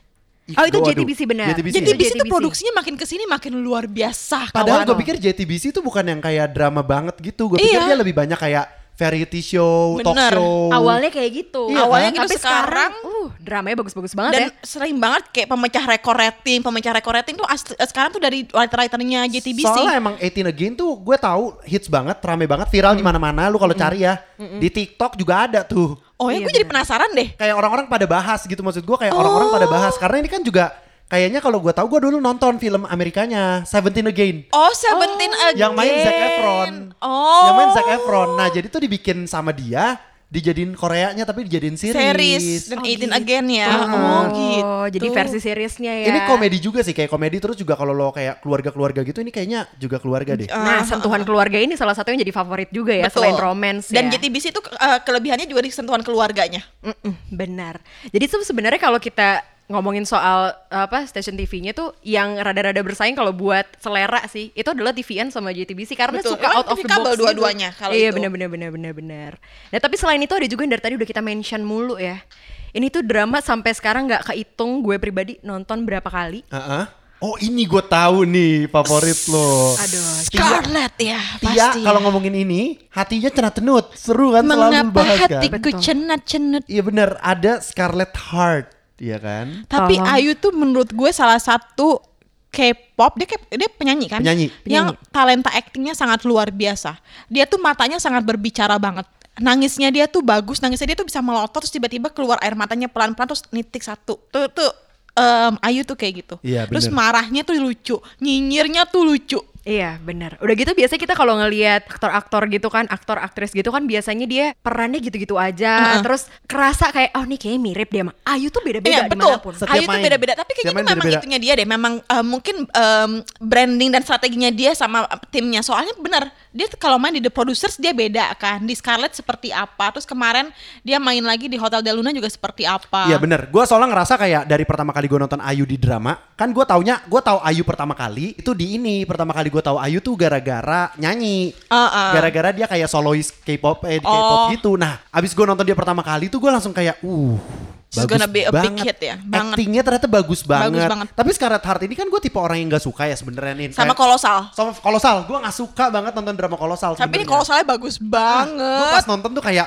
[0.46, 0.94] Ih, Oh, itu waduh.
[0.94, 1.50] JTBC benar.
[1.50, 1.90] JTBC, Jadi ya?
[1.90, 2.30] JTBC tuh JTBC.
[2.30, 4.54] produksinya makin ke sini makin luar biasa.
[4.54, 7.50] Padahal gue pikir JTBC itu bukan yang kayak drama banget gitu.
[7.50, 7.86] Gue pikir Iya.
[7.88, 10.32] dia lebih banyak kayak variety show, talk Bener.
[10.32, 10.72] show.
[10.72, 11.68] Awalnya kayak gitu.
[11.68, 12.16] Iya, Awalnya kan?
[12.16, 14.50] gitu, Tapi sekarang, sekarang- uh, dramanya bagus-bagus banget dan ya.
[14.64, 19.28] sering banget kayak pemecah rekor rating, pemecah rekor rating tuh as- sekarang tuh dari writer-writernya
[19.28, 19.68] JTBC.
[19.68, 23.50] Soalnya emang 18 Again tuh gue tahu hits banget, rame banget, viral di mana-mana.
[23.50, 25.98] Lu kalau cari ya di TikTok juga ada tuh.
[26.16, 27.28] Oh ya, Iya, gue jadi penasaran deh.
[27.36, 30.72] Kayak orang-orang pada bahas gitu maksud gue kayak orang-orang pada bahas karena ini kan juga
[31.06, 34.36] kayaknya kalau gue tahu gue dulu nonton film Amerikanya Seventeen Again.
[34.50, 35.60] Oh, Seventeen Again.
[35.60, 36.74] yang main Zac Efron.
[36.98, 37.44] Oh.
[37.46, 38.28] Yang main Zac Efron.
[38.34, 41.94] Nah, jadi tuh dibikin sama dia, dijadiin Koreanya tapi dijadiin series.
[41.94, 43.14] series dan Oh, 18 gitu.
[43.14, 43.68] Again ya.
[43.70, 43.78] Ah.
[43.86, 44.66] Oh, gitu.
[44.66, 46.06] Oh, jadi versi seriesnya ya.
[46.10, 49.70] Ini komedi juga sih, kayak komedi terus juga kalau lo kayak keluarga-keluarga gitu ini kayaknya
[49.78, 50.50] juga keluarga deh.
[50.50, 53.22] Nah, sentuhan keluarga ini salah satu yang jadi favorit juga ya Betul.
[53.22, 54.18] selain romance Dan ya.
[54.18, 56.66] JTBC itu eh, kelebihannya juga di sentuhan keluarganya.
[56.82, 57.78] Mm-mm, benar.
[58.10, 63.30] Jadi tuh sebenarnya kalau kita ngomongin soal apa stasiun TV-nya tuh yang rada-rada bersaing kalau
[63.30, 66.38] buat selera sih itu adalah TVN sama JTBC karena Betul.
[66.38, 67.20] suka Emang out of the box kabel gitu.
[67.20, 68.14] dua-duanya kalau iya itu.
[68.14, 69.30] benar benar benar benar benar.
[69.68, 72.22] Nah tapi selain itu ada juga yang dari tadi udah kita mention mulu ya.
[72.70, 76.46] Ini tuh drama sampai sekarang nggak kehitung gue pribadi nonton berapa kali.
[76.46, 76.84] Heeh.
[77.16, 79.72] Oh ini gue tahu nih favorit lo.
[79.72, 81.80] Aduh, Scarlett ya, pasti.
[81.80, 85.40] kalau ngomongin ini hatinya cenat cenut seru kan selalu Mengapa bahas kan.
[85.40, 85.80] hatiku Betul.
[85.80, 86.62] cenat-cenut?
[86.68, 89.66] Iya bener ada Scarlet Heart, iya kan?
[89.66, 90.08] Tapi Tolong.
[90.10, 92.00] Ayu tuh menurut gue salah satu
[92.48, 94.20] K-pop dia kayak- dia penyanyi kan?
[94.24, 94.48] Penyanyi.
[94.64, 96.96] Yang talenta aktingnya sangat luar biasa.
[97.28, 99.04] Dia tuh matanya sangat berbicara banget.
[99.36, 103.28] Nangisnya dia tuh bagus, nangisnya dia tuh bisa melotot terus tiba-tiba keluar air matanya pelan-pelan
[103.28, 104.16] terus nitik satu.
[104.32, 104.70] Tuh tuh
[105.12, 106.36] em, Ayu tuh kayak gitu.
[106.40, 109.36] Iya, terus marahnya tuh lucu, nyinyirnya tuh lucu.
[109.66, 110.38] Iya benar.
[110.38, 114.54] Udah gitu biasanya kita kalau ngelihat aktor-aktor gitu kan, aktor aktris gitu kan biasanya dia
[114.62, 115.98] perannya gitu-gitu aja.
[116.06, 119.18] Terus kerasa kayak oh nih kayaknya mirip sama Ayu tuh beda-beda Iya betul.
[119.18, 119.54] di mana pun.
[119.58, 120.06] Setiap Ayu tuh main.
[120.06, 120.32] beda-beda.
[120.38, 121.18] Tapi kayaknya itu memang beda-beda.
[121.18, 121.66] itunya dia deh.
[121.66, 125.02] Memang eh, mungkin em, branding dan strateginya dia sama
[125.34, 125.66] timnya.
[125.66, 128.62] Soalnya benar dia tuh kalau main di The Producers dia beda kan.
[128.62, 129.90] Di Scarlett seperti apa.
[129.90, 130.54] Terus kemarin
[130.86, 133.10] dia main lagi di Hotel Del Luna juga seperti apa.
[133.10, 136.54] Iya bener, gue soalnya ngerasa kayak dari pertama kali gue nonton Ayu di drama, kan
[136.54, 139.98] gue taunya, gue tahu Ayu pertama kali itu di ini, pertama kali gue tahu Ayu
[139.98, 142.12] tuh gara-gara nyanyi, Uh-uh.
[142.12, 144.52] gara-gara dia kayak solois K-pop, eh K-pop Oh.
[144.52, 144.76] gitu.
[144.76, 147.40] Nah, abis gue nonton dia pertama kali tuh gue langsung kayak, uh,
[147.88, 148.84] bagus gonna be a big banget.
[148.84, 149.56] hit ya, banget.
[149.56, 150.84] Actingnya ternyata bagus banget.
[150.84, 151.08] banget.
[151.10, 153.66] Tapi Scarlet Heart ini kan gue tipe orang yang gak suka ya sebenarnya nih.
[153.72, 154.38] Sama Kayak- Kolosal.
[154.52, 156.92] Sama Kolosal, gue gak suka banget nonton drama Kolosal.
[156.92, 157.30] Tapi ini sebenarnya.
[157.32, 158.92] Kolosalnya bagus Gue banget.
[158.92, 159.66] pas nonton tuh kayak,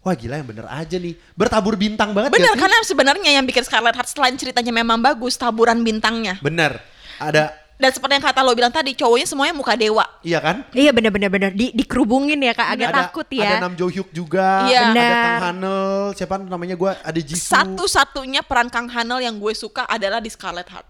[0.00, 1.12] wah gila yang bener aja nih.
[1.34, 5.84] Bertabur bintang banget Bener karena sebenarnya yang bikin Scarlett Heart selain ceritanya memang bagus, taburan
[5.84, 6.40] bintangnya.
[6.40, 6.80] Bener.
[7.18, 10.02] Ada, Dan seperti yang kata lo bilang tadi, cowoknya semuanya muka dewa.
[10.26, 10.66] iya kan?
[10.74, 11.50] Iya benar-benar benar.
[11.54, 13.50] Di dikerubungin ya kak, agak ada, takut Ada ya.
[13.62, 14.90] Nam Jo Hyuk juga, Iya.
[14.90, 15.10] ada.
[15.14, 15.86] Kang Hanel,
[16.18, 17.54] siapa namanya gue, ada Jisoo.
[17.54, 20.86] Satu-satunya peran Kang Hanel yang gue suka adalah di Scarlett Heart.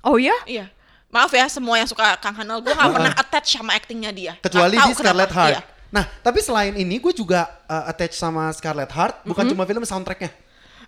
[0.00, 0.32] Oh ya?
[0.48, 0.72] Iya.
[1.12, 4.32] Maaf ya semua yang suka Kang Hanel, gue gak pernah attach sama actingnya dia.
[4.40, 5.28] Kecuali di Scarlet.
[5.28, 5.52] Heart.
[5.52, 5.60] Iya.
[5.92, 10.32] Nah, tapi selain ini gue juga uh, attach sama Scarlet Heart, bukan cuma film soundtracknya.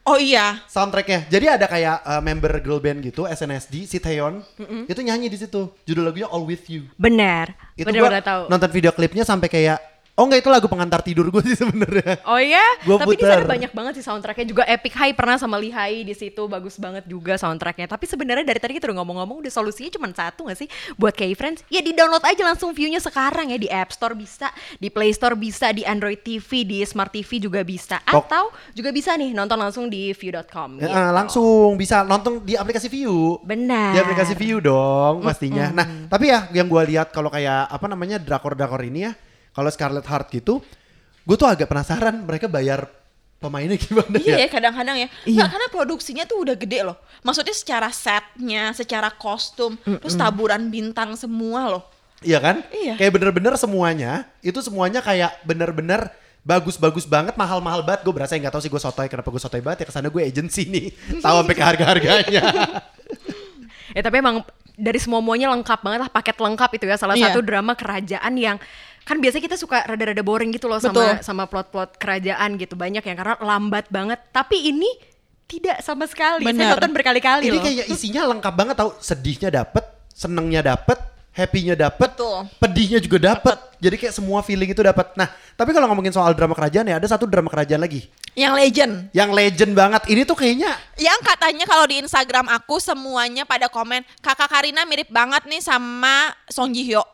[0.02, 0.58] Oh iya.
[0.66, 1.30] Soundtracknya.
[1.30, 4.42] Jadi ada kayak uh, member girl band gitu, SNSD, si Taeyeon,
[4.90, 5.70] itu nyanyi di situ.
[5.86, 6.90] Judul lagunya All With You.
[6.98, 7.54] Benar.
[7.78, 8.42] Itu Benar gue benar tahu.
[8.50, 9.78] nonton video klipnya sampai kayak
[10.12, 12.20] Oh enggak itu lagu pengantar tidur gue sih sebenarnya.
[12.28, 13.40] Oh iya, Gua tapi di putar.
[13.40, 17.08] sana banyak banget sih soundtracknya juga Epic High pernah sama Lihai di situ bagus banget
[17.08, 17.88] juga soundtracknya.
[17.88, 20.68] Tapi sebenarnya dari tadi kita udah ngomong-ngomong udah solusinya cuma satu gak sih
[21.00, 21.64] buat K-Friends?
[21.72, 25.32] Ya di download aja langsung viewnya sekarang ya di App Store bisa, di Play Store
[25.32, 29.56] bisa, di Android TV, di Smart TV juga bisa, Pok- atau juga bisa nih nonton
[29.56, 30.76] langsung di view.com.
[30.76, 31.00] Ya, gitu.
[31.08, 33.40] langsung bisa nonton di aplikasi View.
[33.40, 33.96] Benar.
[33.96, 35.72] Di aplikasi View dong pastinya.
[35.72, 39.12] Nah, tapi ya yang gue lihat kalau kayak apa namanya drakor-drakor ini ya,
[39.52, 40.60] kalau Scarlet Heart gitu,
[41.22, 42.88] gue tuh agak penasaran mereka bayar
[43.36, 44.36] pemainnya gimana Iya ya.
[44.44, 45.08] ya kadang-kadang ya.
[45.24, 46.96] Nggak, karena produksinya tuh udah gede loh.
[47.20, 51.82] Maksudnya secara setnya, secara kostum, terus taburan bintang semua loh.
[52.22, 52.56] Iya kan?
[52.70, 52.94] Iya.
[52.94, 56.06] Kayak bener-bener semuanya, itu semuanya kayak bener-bener
[56.42, 58.06] bagus-bagus banget, mahal-mahal banget.
[58.06, 60.22] Gue berasa nggak tahu sih gue sotoy kenapa gue sotoy banget ya ke sana gue
[60.22, 60.86] agency nih,
[61.24, 62.42] tahu sampai ke harga-harganya.
[63.92, 64.40] Ya tapi emang
[64.72, 67.28] dari semua muanya lengkap banget lah paket lengkap itu ya salah Iya.
[67.28, 68.56] satu drama kerajaan yang
[69.02, 71.18] kan biasanya kita suka rada-rada boring gitu loh Betul.
[71.18, 74.88] sama sama plot-plot kerajaan gitu banyak yang karena lambat banget tapi ini
[75.52, 76.80] tidak sama sekali saya Benar.
[76.80, 79.84] nonton berkali-kali Ini loh kayak isinya lengkap banget tahu, sedihnya dapet,
[80.16, 80.96] senengnya dapet,
[81.36, 82.48] happy-nya dapet, Betul.
[82.56, 83.58] pedihnya juga dapet.
[83.76, 85.12] Jadi kayak semua feeling itu dapet.
[85.12, 88.92] Nah, tapi kalau ngomongin soal drama kerajaan ya ada satu drama kerajaan lagi Yang legend.
[89.12, 90.02] yang legend banget.
[90.08, 95.12] Ini tuh kayaknya Yang katanya kalau di Instagram aku semuanya pada komen kakak Karina mirip
[95.12, 97.04] banget nih sama Song Ji Hyo.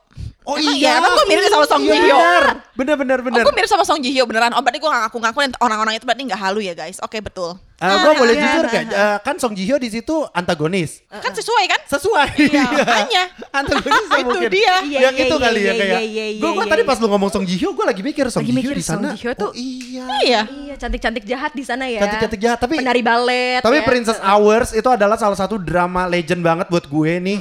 [0.49, 2.17] Oh Emang iya, iya, emang gue mirip sama Song Ji Hyo.
[2.17, 3.37] Bener, bener, bener, bener.
[3.37, 4.49] Oh, gue mirip sama Song Ji Hyo beneran.
[4.51, 6.97] Oh, berarti gue gak ngaku-ngaku dan orang-orang itu berarti gak halu ya guys.
[6.99, 7.53] Oke betul.
[7.77, 8.83] gue Ah, boleh iya, jujur gak?
[8.87, 8.97] nah.
[8.97, 11.05] Eh, kan Song Ji Hyo di situ antagonis.
[11.07, 11.81] Kan sesuai kan?
[11.85, 12.29] Sesuai.
[12.41, 13.23] Iya, makanya.
[13.53, 14.49] antagonis Itu mungkin.
[14.49, 14.75] dia.
[14.81, 16.01] Iya, yang iya, itu iya, kali ya iya, kayak.
[16.01, 16.89] iya, iya, gue iya, tadi iya.
[16.89, 18.83] pas lu ngomong Song Ji Hyo, gue lagi mikir Song Lagi Ji Hyo mikir di
[18.83, 19.13] sana.
[19.13, 20.05] Song Ji Hyo tuh- Oh iya.
[20.25, 20.41] Iya.
[20.79, 23.85] Cantik-cantik jahat di sana ya Cantik-cantik jahat, tapi- penari balet Tapi ya.
[23.85, 27.39] Princess Hours itu adalah salah satu drama legend banget buat gue nih.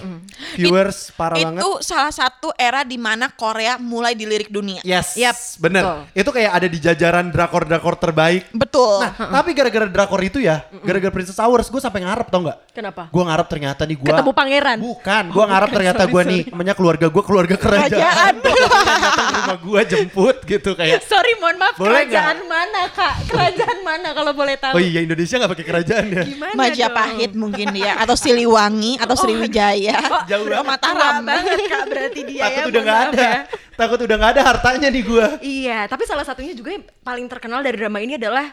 [0.55, 1.61] Viewers parah banget.
[1.61, 4.81] Itu salah satu era di mana Korea mulai dilirik dunia.
[4.81, 5.83] Yes, Yap, bener.
[5.83, 5.99] betul.
[6.15, 8.49] Itu kayak ada di jajaran drakor-drakor terbaik.
[8.51, 9.05] Betul.
[9.05, 12.59] Nah, tapi gara-gara drakor itu ya, gara-gara Princess Hours, gue sampai ngarep tau nggak?
[12.73, 14.77] kenapa Gue ngarep ternyata nih gue Ketemu pangeran?
[14.77, 18.33] Bukan, gue ngarep ternyata sorry, gue nih namanya keluarga gue keluarga kerajaan.
[18.37, 19.27] Kerajaan.
[19.27, 21.01] Rumah gue jemput gitu kayak.
[21.11, 25.35] sorry mohon maaf Boleh kerajaan mana kak kerajaan mana kalau boleh tahu Oh iya Indonesia
[25.35, 26.23] nggak pakai kerajaan ya?
[26.23, 29.97] gimana Majapahit mungkin dia atau Siliwangi atau Sriwijaya.
[30.29, 30.79] Jauh Atau banget.
[30.81, 31.15] Tua Mataram.
[31.21, 33.21] banget kak berarti dia Takut ya udah nggak ada.
[33.21, 33.39] ya.
[33.75, 35.27] Takut udah nggak ada hartanya nih gue.
[35.39, 38.49] Iya, tapi salah satunya juga yang paling terkenal dari drama ini adalah,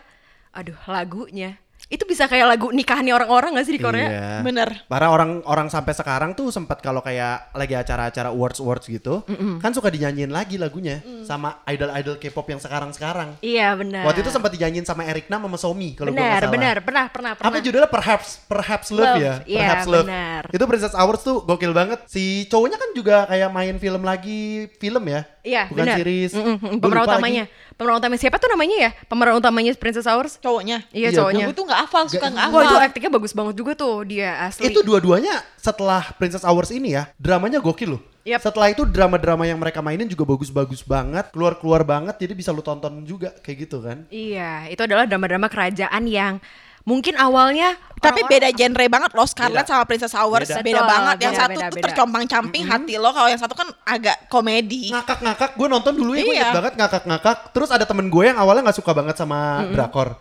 [0.51, 1.57] aduh lagunya.
[1.95, 4.09] Itu bisa kayak lagu nikahannya orang-orang gak sih di Korea?
[4.11, 4.31] Iya.
[4.43, 4.69] Bener.
[4.91, 9.23] Para orang-orang sampai sekarang tuh sempat kalau kayak lagi acara-acara awards awards gitu,
[9.63, 13.39] kan suka dinyanyiin lagi lagunya sama idol-idol K-pop yang sekarang-sekarang.
[13.39, 14.03] Iya benar.
[14.11, 16.51] Waktu itu sempat dinyanyiin sama Eric Nam sama Somi kalau gue salah.
[16.51, 17.51] benar, pernah, pernah, pernah.
[17.55, 19.35] Apa judulnya Perhaps Perhaps Love, Love, ya?
[19.47, 20.07] iya, Perhaps Love.
[20.11, 20.43] benar.
[20.51, 22.03] Itu Princess Hours tuh gokil banget.
[22.11, 25.23] Si cowoknya kan juga kayak main film lagi, film ya?
[25.45, 25.97] Iya, Bukan benar.
[26.01, 26.33] series.
[26.33, 26.79] Mm, mm, mm.
[26.81, 27.45] Pemeran utamanya.
[27.75, 28.91] Pemeran utamanya siapa tuh namanya ya?
[29.11, 30.39] Pemeran utamanya Princess Hours?
[30.39, 30.87] Cowoknya.
[30.95, 31.45] Iya, Iya, cowoknya.
[31.51, 32.87] Gue tuh gak hafal, suka gak Wah, itu hafal.
[32.87, 34.71] aktingnya bagus banget juga tuh dia asli.
[34.71, 38.03] Itu dua-duanya setelah Princess Hours ini ya, dramanya gokil loh.
[38.25, 38.41] Yap.
[38.41, 43.05] Setelah itu drama-drama yang mereka mainin juga bagus-bagus banget, keluar-keluar banget, jadi bisa lu tonton
[43.05, 44.09] juga kayak gitu kan.
[44.09, 46.41] Iya, itu adalah drama-drama kerajaan yang
[46.85, 49.73] mungkin awalnya Tapi orang-orang- beda genre banget loh Scarlett Beda.
[49.73, 50.61] sama Princess Hours Beda.
[50.61, 51.17] beda, Betul, banget.
[51.17, 54.93] Yang beda, satu beda, tuh tercompang-camping hati lo, kalau yang satu kan agak komedi.
[54.93, 56.41] Ngakak-ngakak, gue nonton dulu ya, gue Iya.
[56.43, 57.37] inget banget ngakak-ngakak.
[57.51, 60.21] Terus ada temen gue yang awalnya nggak suka banget sama drakor.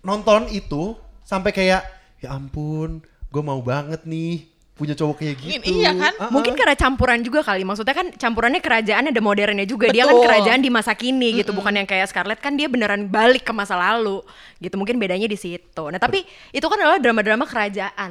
[0.00, 1.86] Nonton itu sampai kayak,
[2.18, 3.00] ya ampun,
[3.30, 5.62] gue mau banget nih punya cowok kayak gitu.
[5.68, 6.14] Iya kan?
[6.16, 6.30] Ah.
[6.32, 7.60] Mungkin karena campuran juga kali.
[7.60, 9.92] Maksudnya kan campurannya kerajaan ada modernnya juga.
[9.92, 10.24] Dia kan Betul.
[10.26, 13.76] kerajaan di masa kini gitu, bukan yang kayak Scarlett kan dia beneran balik ke masa
[13.76, 14.24] lalu.
[14.58, 15.84] Gitu mungkin bedanya di situ.
[15.92, 18.10] Nah, tapi itu kan adalah drama-drama kerajaan.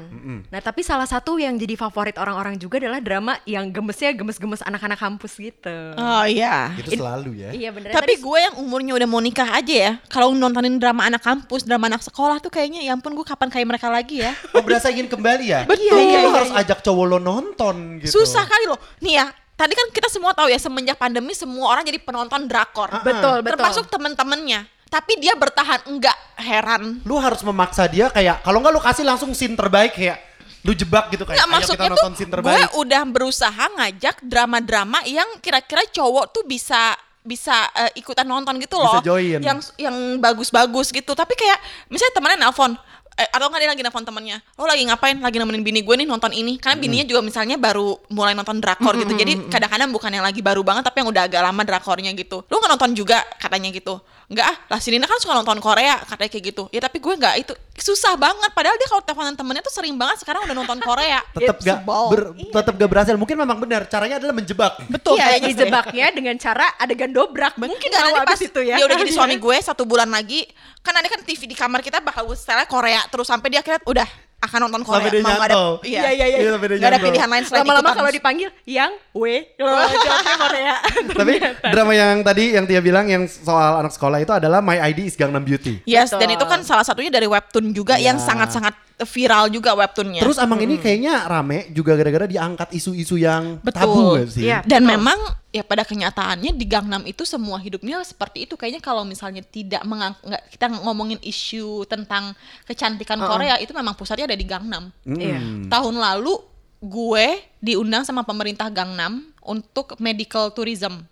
[0.51, 4.99] Nah, tapi salah satu yang jadi favorit orang-orang juga adalah drama yang gemesnya gemes-gemes anak-anak
[5.01, 5.77] kampus gitu.
[5.97, 6.77] Oh iya.
[6.77, 7.49] Itu selalu ya.
[7.55, 7.89] Iya bener.
[7.89, 11.65] Tapi Tadi- gue yang umurnya udah mau nikah aja ya, kalau nontonin drama anak kampus,
[11.65, 14.35] drama anak sekolah tuh kayaknya ya ampun gue kapan kayak mereka lagi ya.
[14.53, 15.63] Oh berasa ingin kembali ya?
[15.65, 15.95] Betul.
[15.95, 18.19] Kayaknya lo Iya, harus ajak cowok lo nonton gitu.
[18.19, 18.79] Susah kali loh.
[18.99, 19.25] Nih ya,
[19.55, 22.91] tadi kan kita semua tahu ya semenjak pandemi semua orang jadi penonton drakor.
[23.01, 23.55] Betul, betul.
[23.55, 24.67] Termasuk temen-temennya.
[24.91, 26.99] Tapi dia bertahan enggak heran.
[27.07, 30.19] Lu harus memaksa dia kayak, kalau nggak lu kasih langsung scene terbaik kayak,
[30.67, 32.69] lu jebak gitu kayak, Nggak, ayo kita maksudnya tuh nonton scene gue terbaik.
[32.75, 36.91] udah berusaha ngajak drama-drama yang kira-kira cowok tuh bisa
[37.21, 39.03] bisa eh, ikutan nonton gitu Bisa loh.
[39.05, 39.39] join.
[39.39, 41.13] Yang yang bagus-bagus gitu.
[41.13, 42.73] Tapi kayak misalnya temennya nelpon
[43.21, 45.21] eh, atau nggak dia lagi nelpon temennya, lo lagi ngapain?
[45.21, 46.57] Lagi nemenin bini gue nih nonton ini.
[46.57, 49.13] Karena bininya juga misalnya baru mulai nonton drakor gitu.
[49.13, 52.41] Jadi kadang-kadang bukan yang lagi baru banget, tapi yang udah agak lama drakornya gitu.
[52.49, 54.01] Lo nggak nonton juga katanya gitu?
[54.31, 56.63] Nggak ah, lah si Nina kan suka nonton Korea katanya kayak gitu.
[56.71, 60.23] Ya tapi gue nggak itu susah banget padahal dia kalau teleponan temennya tuh sering banget
[60.23, 63.15] sekarang udah nonton Korea tetap gak ber- tetap gak berhasil.
[63.19, 63.91] Mungkin memang benar.
[63.91, 64.79] Caranya adalah menjebak.
[64.87, 65.51] betul Iya, kayaknya sih.
[65.59, 67.59] dijebaknya dengan cara adegan dobrak.
[67.59, 68.75] Mungkin mau nanti pas abis itu ya.
[68.79, 70.47] dia udah jadi suami gue satu bulan lagi
[70.81, 73.83] kan nanti kan TV di kamar kita bakal gue setelnya Korea terus sampai dia akhirnya
[73.85, 74.07] udah
[74.41, 76.37] akan nonton Korea Sampai dia nggak ada iya Iya, iya, iya.
[76.41, 80.75] Iya, nggak ada pilihan lain selain Lama-lama kalau dipanggil yang we kalau jawabnya Korea.
[81.21, 81.33] Tapi
[81.69, 85.15] drama yang tadi yang Tia bilang yang soal anak sekolah itu adalah My ID is
[85.15, 85.85] Gangnam Beauty.
[85.85, 86.25] yes Betul.
[86.25, 88.25] dan itu kan salah satunya dari webtoon juga yang Iya.
[88.27, 88.73] sangat-sangat
[89.03, 93.77] viral juga webtoonnya Terus Amang ini kayaknya rame juga gara-gara diangkat isu-isu yang Betul.
[93.77, 94.45] tabu gak sih?
[94.47, 94.59] Iya.
[94.63, 94.93] Dan Betul.
[94.97, 95.19] memang
[95.51, 98.55] ya pada kenyataannya di Gangnam itu semua hidupnya seperti itu.
[98.55, 102.31] Kayaknya kalau misalnya tidak mengang nggak kita ngomongin isu tentang
[102.63, 104.89] kecantikan Korea itu memang pusatnya ada di Gangnam.
[105.03, 105.67] Iya.
[105.67, 106.39] Tahun lalu
[106.81, 107.27] gue
[107.61, 111.05] diundang sama pemerintah Gangnam untuk medical tourism.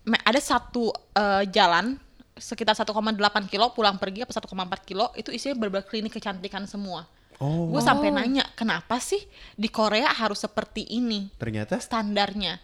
[0.00, 2.00] Me- Ada satu eh, jalan
[2.40, 2.88] sekitar 1,8
[3.46, 4.48] kilo pulang pergi apa 1,4
[4.88, 7.04] kilo itu isinya berbagai klinik kecantikan semua.
[7.36, 7.68] Oh.
[7.68, 9.20] Gue sampai nanya kenapa sih
[9.54, 11.28] di Korea harus seperti ini?
[11.36, 12.60] Ternyata standarnya.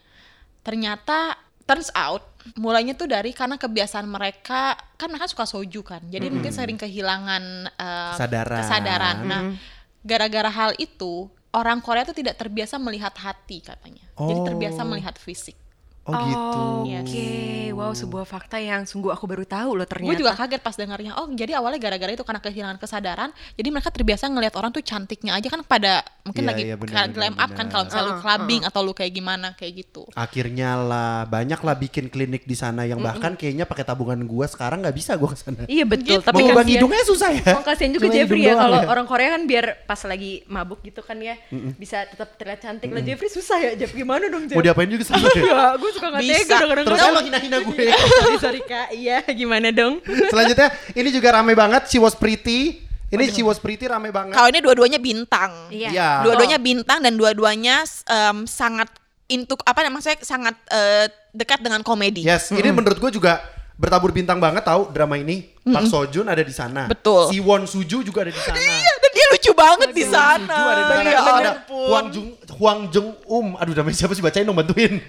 [0.61, 2.23] Ternyata turns out
[2.55, 6.03] mulainya tuh dari karena kebiasaan mereka kan mereka suka soju kan.
[6.07, 8.59] Jadi mungkin sering kehilangan uh, Kesadaran.
[8.63, 9.17] kesadaran.
[9.27, 9.43] Nah,
[10.05, 14.05] gara-gara hal itu orang Korea tuh tidak terbiasa melihat hati katanya.
[14.15, 14.47] Jadi Oh.
[14.47, 15.57] terbiasa melihat fisik.
[16.09, 16.61] Oh gitu.
[16.97, 17.29] Oke,
[17.73, 20.09] wow sebuah fakta yang sungguh aku baru tahu loh ternyata.
[20.09, 21.13] Gue juga kaget pas dengarnya.
[21.15, 23.31] Oh, jadi awalnya gara-gara itu karena kehilangan kesadaran.
[23.53, 26.93] Jadi mereka terbiasa ngelihat orang tuh cantiknya aja kan pada mungkin Iya, lagi iya, benar,
[26.93, 29.73] kayak benar, glam up kan kalau misalnya lu Uh-uh, clubbing atau lu kayak gimana kayak
[29.81, 30.03] gitu.
[30.13, 34.81] Akhirnya lah banyak lah bikin klinik di sana yang bahkan kayaknya pakai tabungan gua sekarang
[34.81, 35.63] nggak bisa gua ke sana.
[35.67, 36.23] Iya betul, Gitu.
[36.23, 37.45] tapi Mau kasihan- hidungnya susah ya.
[37.53, 38.87] Oh, kasihan juga Cuma Jeffrey ya kalau ya.
[38.87, 41.35] orang Korea kan biar pas lagi mabuk gitu kan ya
[41.77, 44.55] bisa tetap terlihat cantik lah Jeffrey susah ya Jeff gimana dong Jeff?
[44.55, 45.75] Mau diapain juga susah ya.
[45.97, 46.37] Suka nggak Bisa.
[46.37, 46.87] tega kadang-kadang.
[46.87, 47.85] Terus lo hina-hina gue.
[48.21, 50.05] sorry, sorry kak, iya gimana dong?
[50.05, 52.85] Selanjutnya ini juga rame banget She Was Pretty.
[53.07, 54.37] Ini She Was Pretty rame banget.
[54.37, 55.73] Kalau ini dua-duanya bintang.
[55.73, 55.89] Iya.
[55.91, 56.11] Iya.
[56.27, 58.93] Dua-duanya bintang dan dua-duanya em, sangat
[59.27, 62.23] untuk apa namanya maksudnya sangat eh, dekat dengan komedi.
[62.23, 63.43] Yes, ini menurut gue juga
[63.77, 65.53] bertabur bintang banget tahu drama ini.
[65.67, 66.87] Park Seo Joon ada di sana.
[66.87, 67.29] Betul.
[67.29, 68.55] Si Won Suju juga ada di sana.
[68.55, 68.93] Iya,
[69.29, 70.57] lucu banget di sana.
[70.99, 71.53] Ya Terus ada.
[71.67, 73.53] Huang Jung Huang Jung Um.
[73.55, 75.03] Aduh namanya siapa sih bacain dong bantuin.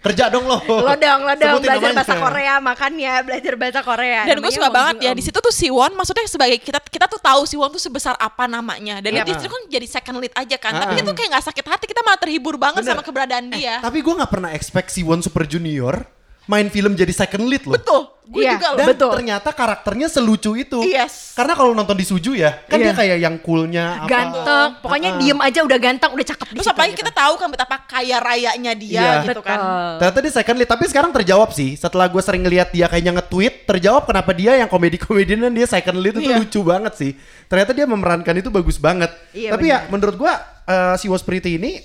[0.00, 0.58] Kerja dong lo.
[0.62, 1.98] Lo dong, lo dong Sebutin belajar namanya.
[1.98, 4.20] bahasa Korea makannya belajar bahasa Korea.
[4.24, 5.18] Dan gue suka banget Jung ya Eum.
[5.18, 8.98] di situ tuh Siwon maksudnya sebagai kita kita tuh tahu Siwon tuh sebesar apa namanya
[8.98, 9.22] dan Iya.
[9.22, 10.72] di situ kan jadi second lead aja kan.
[10.72, 10.96] Tapi Ah.
[10.96, 12.94] dia tuh kayak nggak sakit hati kita malah terhibur banget Bener.
[12.94, 13.78] sama keberadaan dia.
[13.78, 16.06] Tapi gue nggak pernah expect si Won Super Junior
[16.44, 17.74] main film jadi second lead loh.
[17.74, 18.13] Betul.
[18.24, 18.56] Gue Iya.
[18.56, 18.78] juga loh.
[18.80, 19.10] Dan Betul.
[19.20, 20.80] ternyata karakternya selucu itu.
[20.80, 21.36] Yes.
[21.36, 22.84] Karena kalau nonton di Suju ya, kan Iya.
[22.88, 24.08] dia kayak yang coolnya apa.
[24.08, 25.18] ganteng, pokoknya Ah.
[25.20, 27.00] diem aja udah ganteng, udah cakep di Terus apalagi gitu.
[27.04, 29.28] kita tahu kan betapa kaya rayanya dia Iya.
[29.28, 29.58] gitu kan.
[29.60, 29.92] Betul.
[30.00, 31.76] Ternyata dia second lead, tapi sekarang terjawab sih.
[31.76, 36.00] Setelah gue sering ngeliat dia kayaknya nge-tweet, terjawab kenapa dia yang komedi-komedian dan dia second
[36.00, 36.40] lead itu Iya.
[36.40, 37.12] lucu banget sih.
[37.44, 39.12] Ternyata dia memerankan itu bagus banget.
[39.30, 39.92] Iya, tapi ya benar.
[39.92, 40.32] menurut gue
[40.64, 41.76] uh, si Was Pretty ini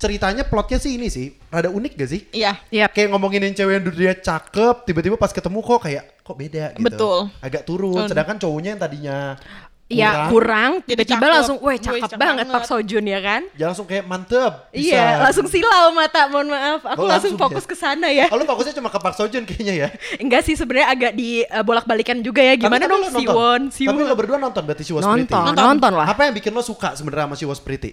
[0.00, 2.20] ceritanya plotnya sih ini sih, rada unik gak sih?
[2.32, 2.56] Iya.
[2.72, 2.96] Yap.
[2.96, 6.64] Kayak ngomongin yang cewek yang dulu dia cakep, tiba-tiba pas ketemu kok kayak kok beda
[6.72, 6.84] gitu.
[6.88, 7.18] Betul.
[7.38, 9.18] Agak turun, sedangkan cowoknya yang tadinya
[9.90, 12.54] Iya kurang, tiba-tiba langsung, weh Wih, cakep cakep banget banget.
[12.54, 13.42] Pak Sojun ya kan?
[13.50, 14.70] dia langsung kayak mantep.
[14.70, 14.86] bisa.
[14.86, 16.86] Iya, langsung silau mata, mohon maaf.
[16.94, 17.70] Aku Oh, langsung, langsung fokus ya?
[17.70, 18.30] ke sana ya.
[18.30, 19.88] Oh, lu fokusnya cuma ke Park Seo Joon kayaknya ya.
[20.22, 22.54] Enggak sih sebenarnya agak di uh, bolak-balikan juga ya.
[22.54, 23.34] Gimana Tapi- tapi dong lo si nonton.
[23.34, 25.34] Won, si Tapi lo berdua nonton berarti si Was Nonton, Pretty.
[25.42, 26.06] nonton, nonton lah.
[26.06, 27.90] Apa yang bikin lo suka sebenarnya sama si Was Pretty?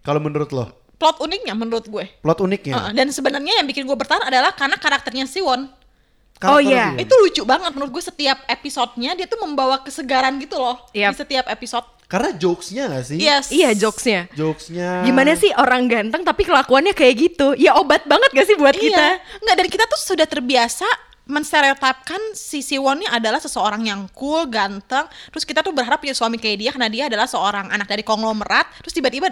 [0.00, 0.64] Kalau menurut lo,
[1.02, 2.06] Plot uniknya menurut gue.
[2.22, 2.78] plot uniknya.
[2.78, 5.66] Heeh, dan sebenarnya yang bikin gue bertahan adalah karena karakternya Siwon.
[5.66, 6.94] Oh, Karakter iya.
[6.94, 7.02] dia.
[7.02, 11.14] Itu lucu banget menurut gue setiap episodenya dia tuh membawa kesegaran gitu loh Yap.
[11.14, 11.86] di setiap episode.
[12.06, 13.18] Karena jokesnya gak sih?
[13.18, 13.50] Yes.
[13.50, 14.26] Iya jokesnya.
[14.34, 15.02] Jokesnya.
[15.02, 17.54] Gimana sih orang ganteng tapi kelakuannya kayak gitu?
[17.54, 18.82] Ya obat banget gak sih buat Iya.
[18.84, 19.06] kita?
[19.42, 20.86] Nggak dan kita tuh sudah terbiasa
[21.24, 25.06] menstereotipkan si Siwon ini adalah seseorang yang cool, ganteng.
[25.30, 28.66] Terus kita tuh berharap punya suami kayak dia karena dia adalah seorang anak dari konglomerat.
[28.84, 29.30] Terus tiba-tiba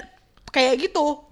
[0.51, 1.26] kayak gitu.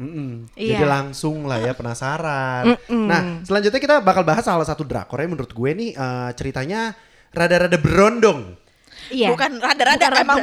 [0.55, 0.79] Iya.
[0.79, 2.79] Jadi langsung lah ya penasaran.
[2.91, 6.95] Nah selanjutnya kita bakal bahas salah satu drakor yang menurut gue nih eh, ceritanya
[7.35, 8.68] rada-rada berondong.
[9.09, 9.29] Iya.
[9.31, 10.39] Bukan rada-rada emang Emang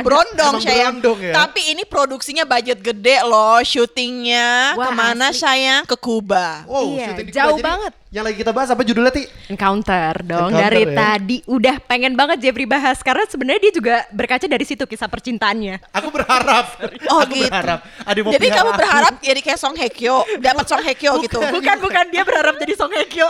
[0.59, 0.97] sayang.
[0.99, 1.33] berondong ya?
[1.35, 5.39] Tapi ini produksinya budget gede loh, syutingnya Wah, ke mana asli.
[5.39, 5.83] sayang?
[5.85, 6.65] Ke Kuba.
[6.65, 7.57] Wow, Iya, syuting di jauh Kuba.
[7.57, 7.93] Jadi banget.
[8.09, 9.23] Yang lagi kita bahas apa judulnya Ti?
[9.51, 10.95] Encounter dong Encounter, dari ya.
[10.95, 15.83] tadi udah pengen banget Jeffrey bahas karena sebenarnya dia juga berkaca dari situ kisah percintaannya.
[15.91, 16.79] Aku berharap.
[17.11, 17.51] Oh aku gitu.
[17.51, 17.83] berharap.
[17.83, 18.79] Mau Jadi kamu aku.
[18.79, 21.43] berharap jadi kayak Song Hye Kyo, dapat Song Hye Kyo gitu.
[21.43, 23.27] Bukan bukan dia berharap jadi Song Hye Kyo.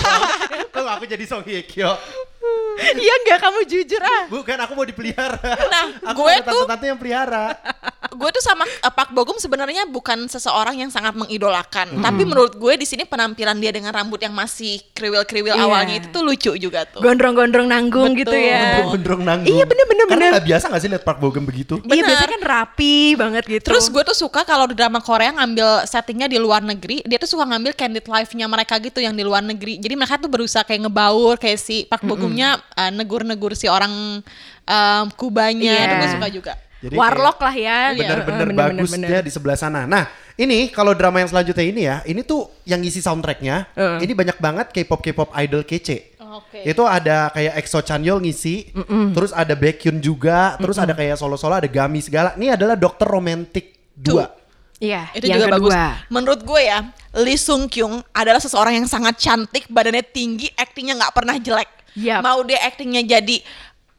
[0.74, 1.96] Kok aku jadi Song Hye Kyo?
[3.00, 4.22] Iya enggak kamu jujur ah.
[4.26, 5.36] Bukan aku mau dipelihara.
[5.68, 7.44] Nah, aku gue ada tuh- tante-tante yang pelihara.
[8.20, 12.74] gue tuh sama uh, Park Bogum sebenarnya bukan seseorang yang sangat mengidolakan, tapi menurut gue
[12.74, 15.62] di sini penampilan dia dengan rambut yang masih kriwil-kriwil Iya.
[15.62, 17.00] awalnya itu tuh lucu juga tuh.
[17.00, 18.20] Gondrong-gondrong nanggung Betul.
[18.26, 18.82] gitu ya.
[18.82, 19.52] Gondrong nanggung.
[19.52, 20.30] Iya, bener, bener, Karena bener.
[20.36, 21.78] nggak biasa gak sih lihat Park Bogum begitu?
[21.80, 22.08] Iya Benar.
[22.08, 23.66] biasanya kan rapi banget gitu.
[23.70, 27.30] Terus gue tuh suka kalau di drama Korea ngambil settingnya di luar negeri, dia tuh
[27.30, 29.78] suka ngambil candid life-nya mereka gitu yang di luar negeri.
[29.78, 31.86] Jadi mereka tuh berusaha kayak ngebaur, kayak si
[32.30, 34.22] Park Bogumnya uh, negur-negur si orang
[34.62, 35.84] um, Kubanya, Iya.
[35.84, 36.52] itu gue suka juga.
[36.80, 37.78] Jadi warlock lah ya.
[37.92, 39.08] Bener-bener Iya, bagus bener-bener.
[39.10, 39.84] dia di sebelah sana.
[39.84, 43.98] Nah, ini kalau drama yang selanjutnya ini ya, ini tuh yang ngisi soundtracknya, Heeh.
[44.00, 46.16] ini banyak banget K-pop K-pop idol kece.
[46.16, 46.62] Oke.
[46.62, 48.70] Itu ada kayak EXO Chanyeol ngisi,
[49.12, 52.32] terus ada Baekhyun juga, terus ada kayak solo-solo ada Gami segala.
[52.32, 54.38] Ini adalah Dokter Romantic 2.
[54.80, 55.68] Iya, Itu yang juga bagus.
[55.68, 55.84] kedua.
[56.08, 56.78] Menurut gue ya,
[57.12, 61.68] Lee Sung Kyung adalah seseorang yang sangat cantik, badannya tinggi, aktingnya nggak pernah jelek.
[61.98, 62.20] Yap.
[62.22, 63.42] Mau dia aktingnya jadi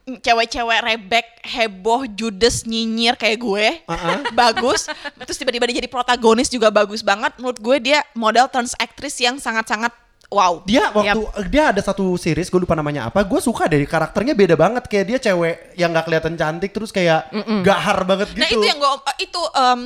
[0.01, 3.67] cewek-cewek rebek, heboh, judes, nyinyir kayak gue,
[4.39, 4.89] bagus.
[5.15, 7.37] Terus tiba-tiba dia jadi protagonis juga bagus banget.
[7.37, 9.93] Menurut gue dia model turns aktris yang sangat-sangat
[10.27, 10.63] wow.
[10.65, 14.55] Dia waktu dia ada satu series gue lupa namanya apa, gue suka dari karakternya beda
[14.57, 17.29] banget kayak dia cewek yang nggak kelihatan cantik terus kayak
[17.61, 18.41] gahar banget gitu.
[18.41, 19.79] Nah itu yang gue itu em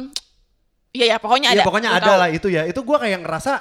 [0.96, 1.68] ya ya pokoknya Iya ada.
[1.68, 2.22] pokoknya ada tahu.
[2.24, 2.64] lah itu ya.
[2.64, 3.54] Itu gue kayak ngerasa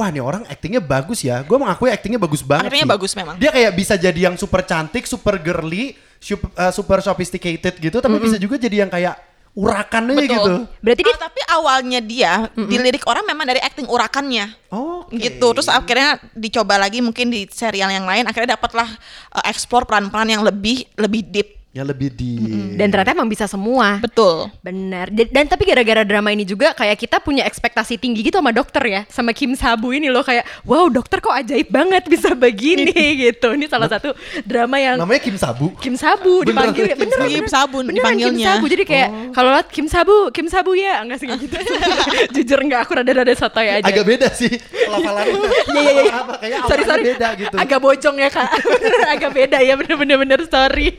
[0.00, 1.44] wah nih orang aktingnya bagus ya.
[1.44, 2.72] Gue mengakui aktingnya bagus banget.
[2.72, 2.94] Aktingnya sih.
[2.96, 3.36] bagus memang.
[3.36, 8.16] Dia kayak bisa jadi yang super cantik, super girly, sup- uh, super sophisticated gitu, tapi
[8.16, 9.20] bisa juga jadi yang kayak
[9.50, 10.30] urakan aja Betul.
[10.30, 10.54] gitu.
[10.80, 14.46] Berarti dia Ah, tapi awalnya dia dilirik orang memang dari acting urakannya.
[14.72, 18.86] Oh, gitu terus akhirnya dicoba lagi mungkin di serial yang lain akhirnya dapatlah
[19.34, 22.34] uh, explore peran-peran yang lebih lebih deep yang lebih di
[22.74, 24.02] dan ternyata emang bisa semua.
[24.02, 25.06] betul Benar.
[25.14, 28.82] Dan, dan tapi gara-gara drama ini juga kayak kita punya ekspektasi tinggi gitu sama dokter
[28.90, 32.90] ya, sama Kim Sabu ini loh kayak wow dokter kok ajaib banget bisa begini
[33.22, 33.54] gitu.
[33.54, 34.10] Ini salah satu
[34.42, 35.70] drama yang namanya Kim Sabu.
[35.78, 37.30] Kim Sabu Beneran dipanggil Kim beneran, Sabu.
[37.30, 38.46] Kim Sabu beneran Kim dipanggilnya.
[38.50, 41.54] Sabu jadi kayak kalau lihat Kim Sabu Kim Sabu ya enggak sih gitu
[42.34, 45.38] jujur enggak aku rada-rada sotoy aja Agak beda sih pelafalannya.
[45.70, 46.14] Iya iya iya.
[46.18, 47.02] Apa kayak Sorry sorry.
[47.14, 47.54] beda gitu.
[47.54, 48.48] Agak bojong ya kak.
[48.58, 50.98] Bener, agak beda ya bener-bener bener sorry.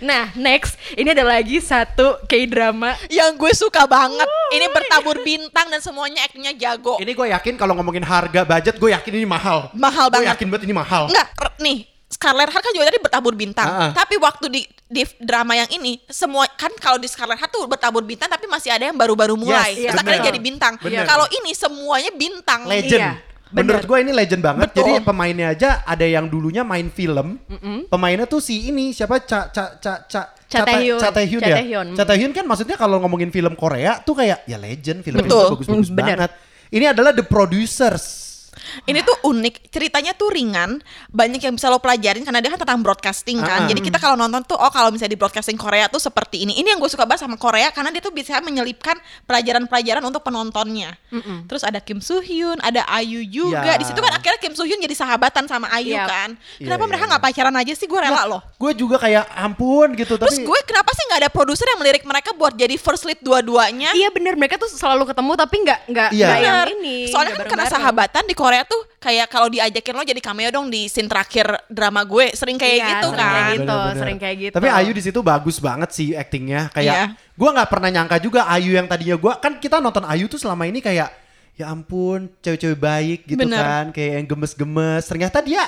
[0.00, 2.96] Nah next ini ada lagi satu K drama.
[3.12, 7.76] yang gue suka banget ini bertabur bintang dan semuanya actingnya jago Ini gue yakin kalau
[7.76, 9.68] ngomongin harga budget, gue yakin ini mahal.
[9.74, 10.32] Mahal Gue banget.
[10.36, 11.02] yakin banget ini mahal.
[11.10, 11.28] Enggak,
[11.58, 11.78] nih
[12.12, 13.64] Scarlet Heart kan juga tadi bertabur bintang.
[13.66, 13.90] Ah, ah.
[13.96, 18.04] Tapi waktu di di drama yang ini semua kan kalau di Scarlet Heart tuh bertabur
[18.04, 19.72] bintang tapi masih ada yang baru-baru mulai.
[19.72, 20.76] Yes, Terus akhirnya jadi bintang.
[20.78, 22.68] Kalau ini semuanya bintang.
[22.68, 23.00] legend.
[23.00, 23.12] Iya,
[23.52, 23.88] Menurut bener.
[23.88, 24.68] gue ini legend banget.
[24.72, 24.80] Betul.
[24.80, 27.36] Jadi pemainnya aja ada yang dulunya main film.
[27.86, 31.00] Pemainnya tuh si ini siapa Ca Ca Ca Ca Cha Tae-hyun.
[31.00, 31.56] Cha Tae-hyun Cha ya.
[31.60, 31.86] Tae-hyun.
[31.92, 35.46] Cha Tae-hyun kan maksudnya kalau ngomongin film Korea tuh kayak ya legend film itu Betul.
[35.56, 36.30] bagus-bagus Mm, banget.
[36.68, 38.31] Ini adalah The Producers.
[38.84, 40.78] Ini tuh unik, ceritanya tuh ringan,
[41.08, 43.64] banyak yang bisa lo pelajarin karena dia kan tentang broadcasting kan.
[43.64, 43.68] Ah.
[43.68, 46.60] Jadi kita kalau nonton tuh, oh kalau misalnya di broadcasting Korea tuh seperti ini.
[46.60, 50.94] Ini yang gue suka banget sama Korea karena dia tuh bisa menyelipkan pelajaran-pelajaran untuk penontonnya.
[51.48, 53.74] Terus ada Kim Soo Hyun, ada Ayu juga.
[53.74, 53.80] Ya.
[53.80, 56.04] Di situ kan akhirnya Kim Soo Hyun jadi sahabatan sama Ayu Iya.
[56.08, 56.30] kan.
[56.60, 57.10] Iya, Kenapa iya, mereka iya.
[57.12, 57.86] nggak pacaran aja sih?
[57.88, 58.40] Gue rela loh.
[58.60, 62.04] Gue juga kayak ampun gitu Terus tapi gue kenapa sih nggak ada produser yang melirik
[62.04, 63.92] mereka buat jadi first lead dua-duanya?
[63.96, 66.98] Iya bener mereka tuh selalu ketemu tapi nggak nggak nggak yang ini.
[67.10, 70.84] Soalnya kan karena sahabatan di Korea tuh kayak kalau diajakin lo jadi cameo dong di
[70.84, 73.30] scene terakhir drama gue sering kayak Iya, gitu sering kan.
[73.32, 73.62] kayak gitu.
[73.62, 73.96] Bener-bener.
[73.96, 74.54] sering kayak gitu.
[74.54, 76.66] Tapi Ayu di situ bagus banget sih aktingnya.
[76.68, 77.04] Kayak Iya.
[77.32, 80.64] gue nggak pernah nyangka juga Ayu yang tadinya gue kan kita nonton Ayu tuh selama
[80.64, 81.14] ini kayak
[81.52, 83.60] ya ampun cewek-cewek baik gitu Bener.
[83.60, 85.04] kan kayak yang gemes-gemes.
[85.04, 85.62] Ternyata dia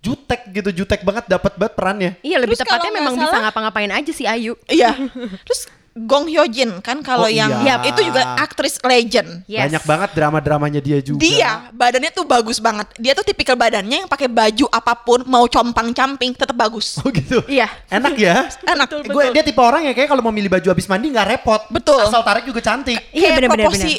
[0.00, 2.10] jutek gitu jutek banget dapat banget perannya.
[2.20, 4.52] Iya lebih Terus tepatnya memang nggak bisa salah- ngapa-ngapain aja sih Ayu.
[4.66, 4.96] Iya.
[5.46, 5.60] Terus
[5.94, 7.78] Gong Hyo Jin kan kalau Oh, yang iya.
[7.86, 9.46] itu juga aktris legend.
[9.46, 9.70] Yes.
[9.70, 11.22] Banyak banget drama-dramanya dia juga.
[11.22, 12.90] Dia badannya tuh bagus banget.
[12.98, 16.98] Dia tuh tipikal badannya yang pakai baju apa pun mau compang-camping tetap bagus.
[16.98, 17.46] Oh gitu.
[17.46, 17.70] Iya.
[17.94, 18.50] Enak ya.
[18.74, 19.06] Enak.
[19.06, 21.62] Gue dia tipe orang ya kayak kalau mau milih baju habis mandi nggak repot.
[21.70, 22.02] Betul.
[22.02, 22.98] Asal tarik juga cantik.
[23.14, 23.92] Iya, Kayak bener-bener, proporsi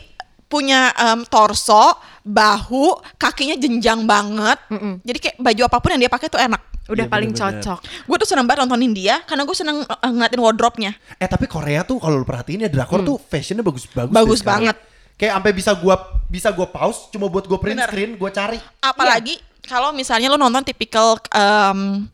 [0.45, 4.59] punya em, torso, bahu, kakinya jenjang banget.
[4.99, 6.74] Jadi kayak baju apa pun yang dia pakai tuh enak.
[6.85, 7.61] Udah Iya, paling bener-bener.
[7.65, 7.79] cocok.
[8.05, 10.91] Gue tuh seneng banget nontonin dia karena gue seneng eh, ngeliatin wardrobe-nya.
[11.17, 14.13] Eh tapi Korea tuh kalau lu perhatiin ya drakor tuh fashionnya bagus-bagus.
[14.13, 14.17] Hmm.
[14.17, 14.77] Bagus banget.
[15.15, 15.95] Kayak sampai bisa gua
[16.27, 17.87] bisa gua pause cuma buat gua print Bener.
[17.87, 18.59] screen, gua cari.
[18.79, 22.05] Apalagi kalau misalnya lo nonton tipikal em,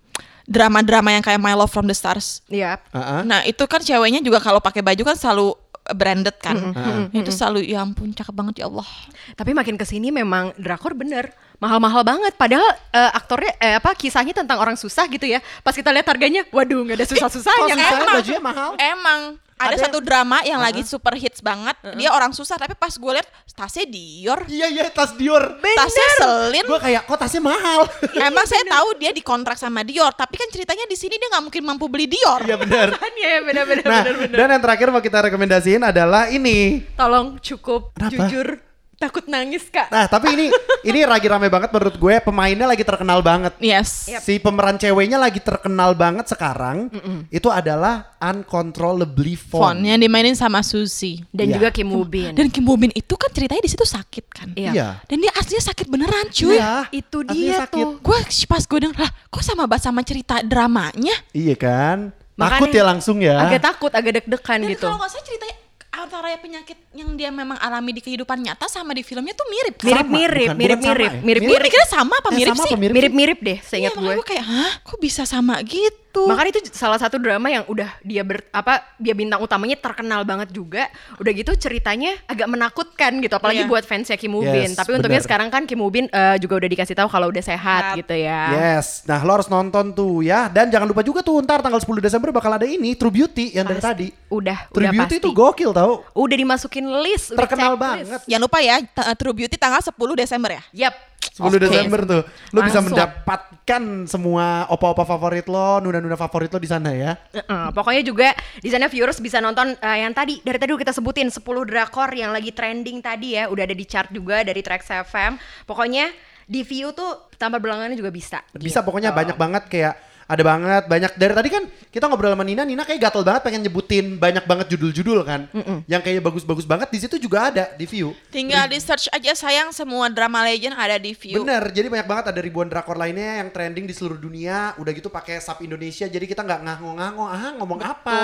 [0.45, 2.39] drama-drama yang kayak My Love from the Stars.
[2.45, 2.77] Iya.
[2.91, 3.21] Heeh.
[3.25, 5.51] Nah itu kan ceweknya juga kalau pakai baju kan selalu
[5.91, 6.55] branded kan.
[6.55, 7.09] Hmm.
[7.09, 8.85] Itu selalu ya ampun cakep banget ya Allah.
[9.33, 12.33] Tapi makin ke sini memang drakor bener mahal-mahal banget.
[12.33, 15.39] Padahal eh, aktornya eh, apa kisahnya tentang orang susah gitu ya.
[15.61, 17.73] Pas kita lihat harganya, waduh nggak ada susah-susahanya.
[17.77, 17.97] Kok susah?
[18.01, 18.15] kan?
[18.17, 18.69] bajunya mahal.
[18.81, 21.77] Emang ada, Ada satu drama yang lagi super hits banget.
[21.93, 25.61] Dia orang susah tapi pas gue liat tasnya Dior, Iya iya tas Dior.
[25.61, 26.65] tasnya Celine.
[26.65, 27.85] Gue kayak kok tasnya mahal.
[28.25, 31.61] Emang saya tahu dia dikontrak sama Dior, tapi kan ceritanya di sini dia nggak mungkin
[31.61, 32.41] mampu beli Dior.
[32.41, 32.89] Iya benar.
[33.21, 33.85] Iya benar-benar.
[33.85, 34.03] Nah,
[34.33, 36.81] dan yang terakhir mau kita rekomendasiin adalah ini.
[36.97, 38.09] Tolong cukup Kenapa?
[38.09, 38.57] jujur
[39.01, 39.89] takut nangis kak.
[39.89, 40.45] Nah, tapi ini
[40.83, 42.15] ini lagi rame banget menurut gue.
[42.21, 43.57] Pemainnya lagi terkenal banget.
[43.57, 44.05] Yes.
[44.21, 46.93] Si pemeran ceweknya lagi terkenal banget sekarang.
[47.27, 49.81] Itu adalah Uncontrollably Font.
[49.81, 51.25] yang dimainin sama Suzy.
[51.33, 51.53] Dan Iya.
[51.57, 52.37] juga Kim Woo Bin.
[52.37, 54.47] Dan Kim Bo Bin itu kan ceritanya di situ sakit kan.
[54.53, 54.71] Iya.
[54.71, 54.87] Iya.
[55.09, 56.55] Dan dia aslinya sakit beneran cuy.
[56.55, 57.73] Iya, Itu aslinya dia sakit.
[57.73, 57.89] tuh.
[57.99, 61.15] Gue pas gue denger, lah kok sama banget sama cerita dramanya?
[61.33, 61.97] Iya kan?
[62.37, 63.37] Makanya Takut ya langsung ya.
[63.37, 64.85] Agak takut, agak deg-degan Dan gitu.
[64.85, 65.55] kalau nggak salah ceritanya
[65.91, 69.75] antara penyakit yang dia memang alami di kehidupan nyata sama di filmnya tuh mirip.
[69.77, 69.85] kan?
[69.85, 71.11] Mirip-mirip, bukan- bukan mirip-mirip, sama ya?
[71.13, 71.63] Gue mirip-mirip.
[71.67, 72.69] mikirnya sama apa Eh, mirip sama sih?
[72.69, 72.93] apa mirip?
[72.95, 74.15] Mirip-mirip deh, Iya, seingat makanya gue.
[74.15, 76.10] gue kayak, hah kok bisa sama gitu?
[76.13, 80.49] Makanya itu salah satu drama yang udah dia ber, apa dia bintang utamanya terkenal banget
[80.49, 80.91] juga.
[81.15, 83.69] Udah gitu ceritanya agak menakutkan gitu apalagi Iya.
[83.69, 84.69] buat fansnya Kim Woo Yes, Bin.
[84.73, 85.27] Tapi untungnya bener.
[85.27, 88.41] sekarang kan Kim Woo Bin eh, juga udah dikasih tahu kalau udah sehat gitu ya.
[88.51, 91.87] Yes, nah lo harus nonton tuh ya Dan jangan lupa juga tuh ntar tanggal 10
[91.99, 93.87] Desember bakal ada ini True Beauty yang dari Pasti.
[93.87, 95.21] tadi Udah, True udah Beauty pasti.
[95.21, 98.19] itu gokil tau Udah dimasukin list, Terkenal banget.
[98.23, 100.63] Jangan lupa ya, uh, True Beauty tanggal 10 Desember ya.
[100.87, 100.95] Yap.
[101.31, 101.63] 10 Oke.
[101.63, 102.21] Desember tuh
[102.51, 102.91] Lo bisa Langsung.
[102.91, 108.67] mendapatkan semua opa-opa favorit lo Nuna-nuna favorit lo di sana ya Heeh, pokoknya juga di
[108.67, 112.51] sana viewers bisa nonton eh, yang tadi dari tadi kita sebutin 10 drakor yang lagi
[112.51, 115.39] trending tadi ya, udah ada di chart juga dari Trax FM.
[115.63, 116.11] Pokoknya
[116.43, 118.43] di view tuh tambah belangannya juga bisa.
[118.51, 118.87] Bisa gitu.
[118.91, 119.93] pokoknya banyak banget kayak
[120.27, 123.61] ada banget banyak dari tadi kan kita ngobrol sama Nina Nina kayak gatel banget pengen
[123.67, 125.51] nyebutin banyak banget judul-judul kan
[125.85, 129.75] yang kayak bagus-bagus banget di situ juga ada di view Tinggal di search aja sayang
[129.75, 131.43] semua drama legend ada di view.
[131.43, 134.71] Bener, jadi banyak banget ada ribuan drakor lainnya yang trending di seluruh dunia.
[134.79, 138.19] Udah gitu pakai sub Indonesia, jadi kita nggak ngangong-ngangong, ah ngomong apa,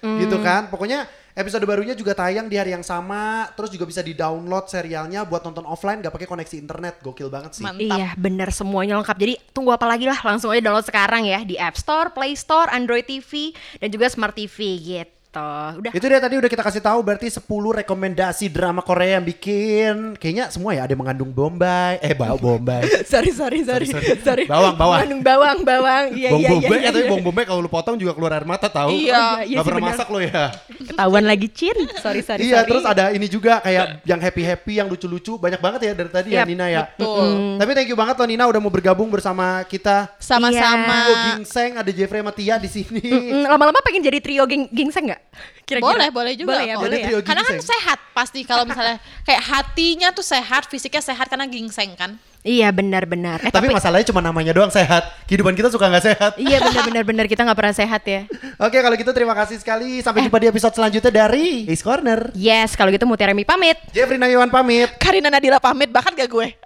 [0.00, 0.70] gitu kan.
[0.70, 3.46] Pokoknya episode barunya juga tayang di hari yang sama.
[3.54, 6.98] Terus juga bisa di download serialnya buat nonton offline, nggak pakai koneksi internet.
[6.98, 7.64] Gokil banget sih.
[7.64, 7.98] Mantap.
[7.98, 11.54] Iya bener semuanya lengkap Jadi tunggu apa lagi lah langsung aja download sekarang ya Di
[11.60, 16.40] App Store, Play Store, Android TV Dan juga Smart TV gitu Udah Itu dia tadi
[16.40, 17.44] udah kita kasih tahu berarti 10
[17.84, 22.82] rekomendasi drama Korea yang bikin kayaknya semua ya ada yang mengandung Bombay, eh bau Bombay.
[23.12, 24.18] sorry sorry sorry Sorry, sorry.
[24.24, 24.98] sorry Bawang, bawang.
[25.04, 27.10] Mengandung bawang bawang Iya iya iya Bombay, iya, tapi iya.
[27.12, 28.90] bong Bombay kalau lu potong juga keluar air mata tahu.
[28.90, 28.98] Iya.
[28.98, 30.44] Iya, iya Gak sih, pernah masak lo ya.
[30.88, 34.88] Ketahuan lagi Cin Sorry sorry iya, sorry terus ada ini juga kayak yang happy-happy, yang
[34.88, 36.88] lucu-lucu, banyak banget ya dari tadi ya Nina ya.
[36.96, 37.60] Betul.
[37.60, 40.08] Tapi thank you banget loh Nina udah mau bergabung bersama kita.
[40.18, 40.96] Sama-sama.
[41.04, 43.02] Trio Gingseng, ada Jeffrey sama Tia di sini.
[43.44, 45.17] Lama-lama pengen jadi trio gingseng gak?
[45.68, 46.82] Boleh, boleh juga Boleh ya, kok.
[46.88, 48.96] boleh ya Karena kan sehat pasti kalau misalnya
[49.28, 52.16] kayak hatinya tuh sehat, fisiknya sehat karena gingseng kan.
[52.48, 55.04] Iya benar-benar Eh tapi, tapi, masalahnya cuma namanya doang sehat.
[55.28, 56.32] Kehidupan kita suka nggak sehat.
[56.40, 58.24] Iya benar-benar benar kita nggak pernah sehat ya
[58.64, 60.00] Oke kalau gitu terima kasih sekali.
[60.00, 62.32] Sampai jumpa di episode selanjutnya dari Ace Corner.
[62.32, 64.88] Yes kalau gitu Mutiara Mi pamit Jeffrey Nayawan pamit.
[64.96, 66.56] Karina Nadila pamit bahkan gak gue.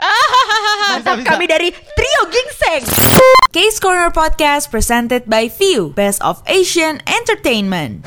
[0.95, 1.28] Mantap bisa.
[1.35, 2.87] kami dari Trio Gingseng
[3.51, 8.07] Case Corner Podcast presented by View, Best of Asian Entertainment.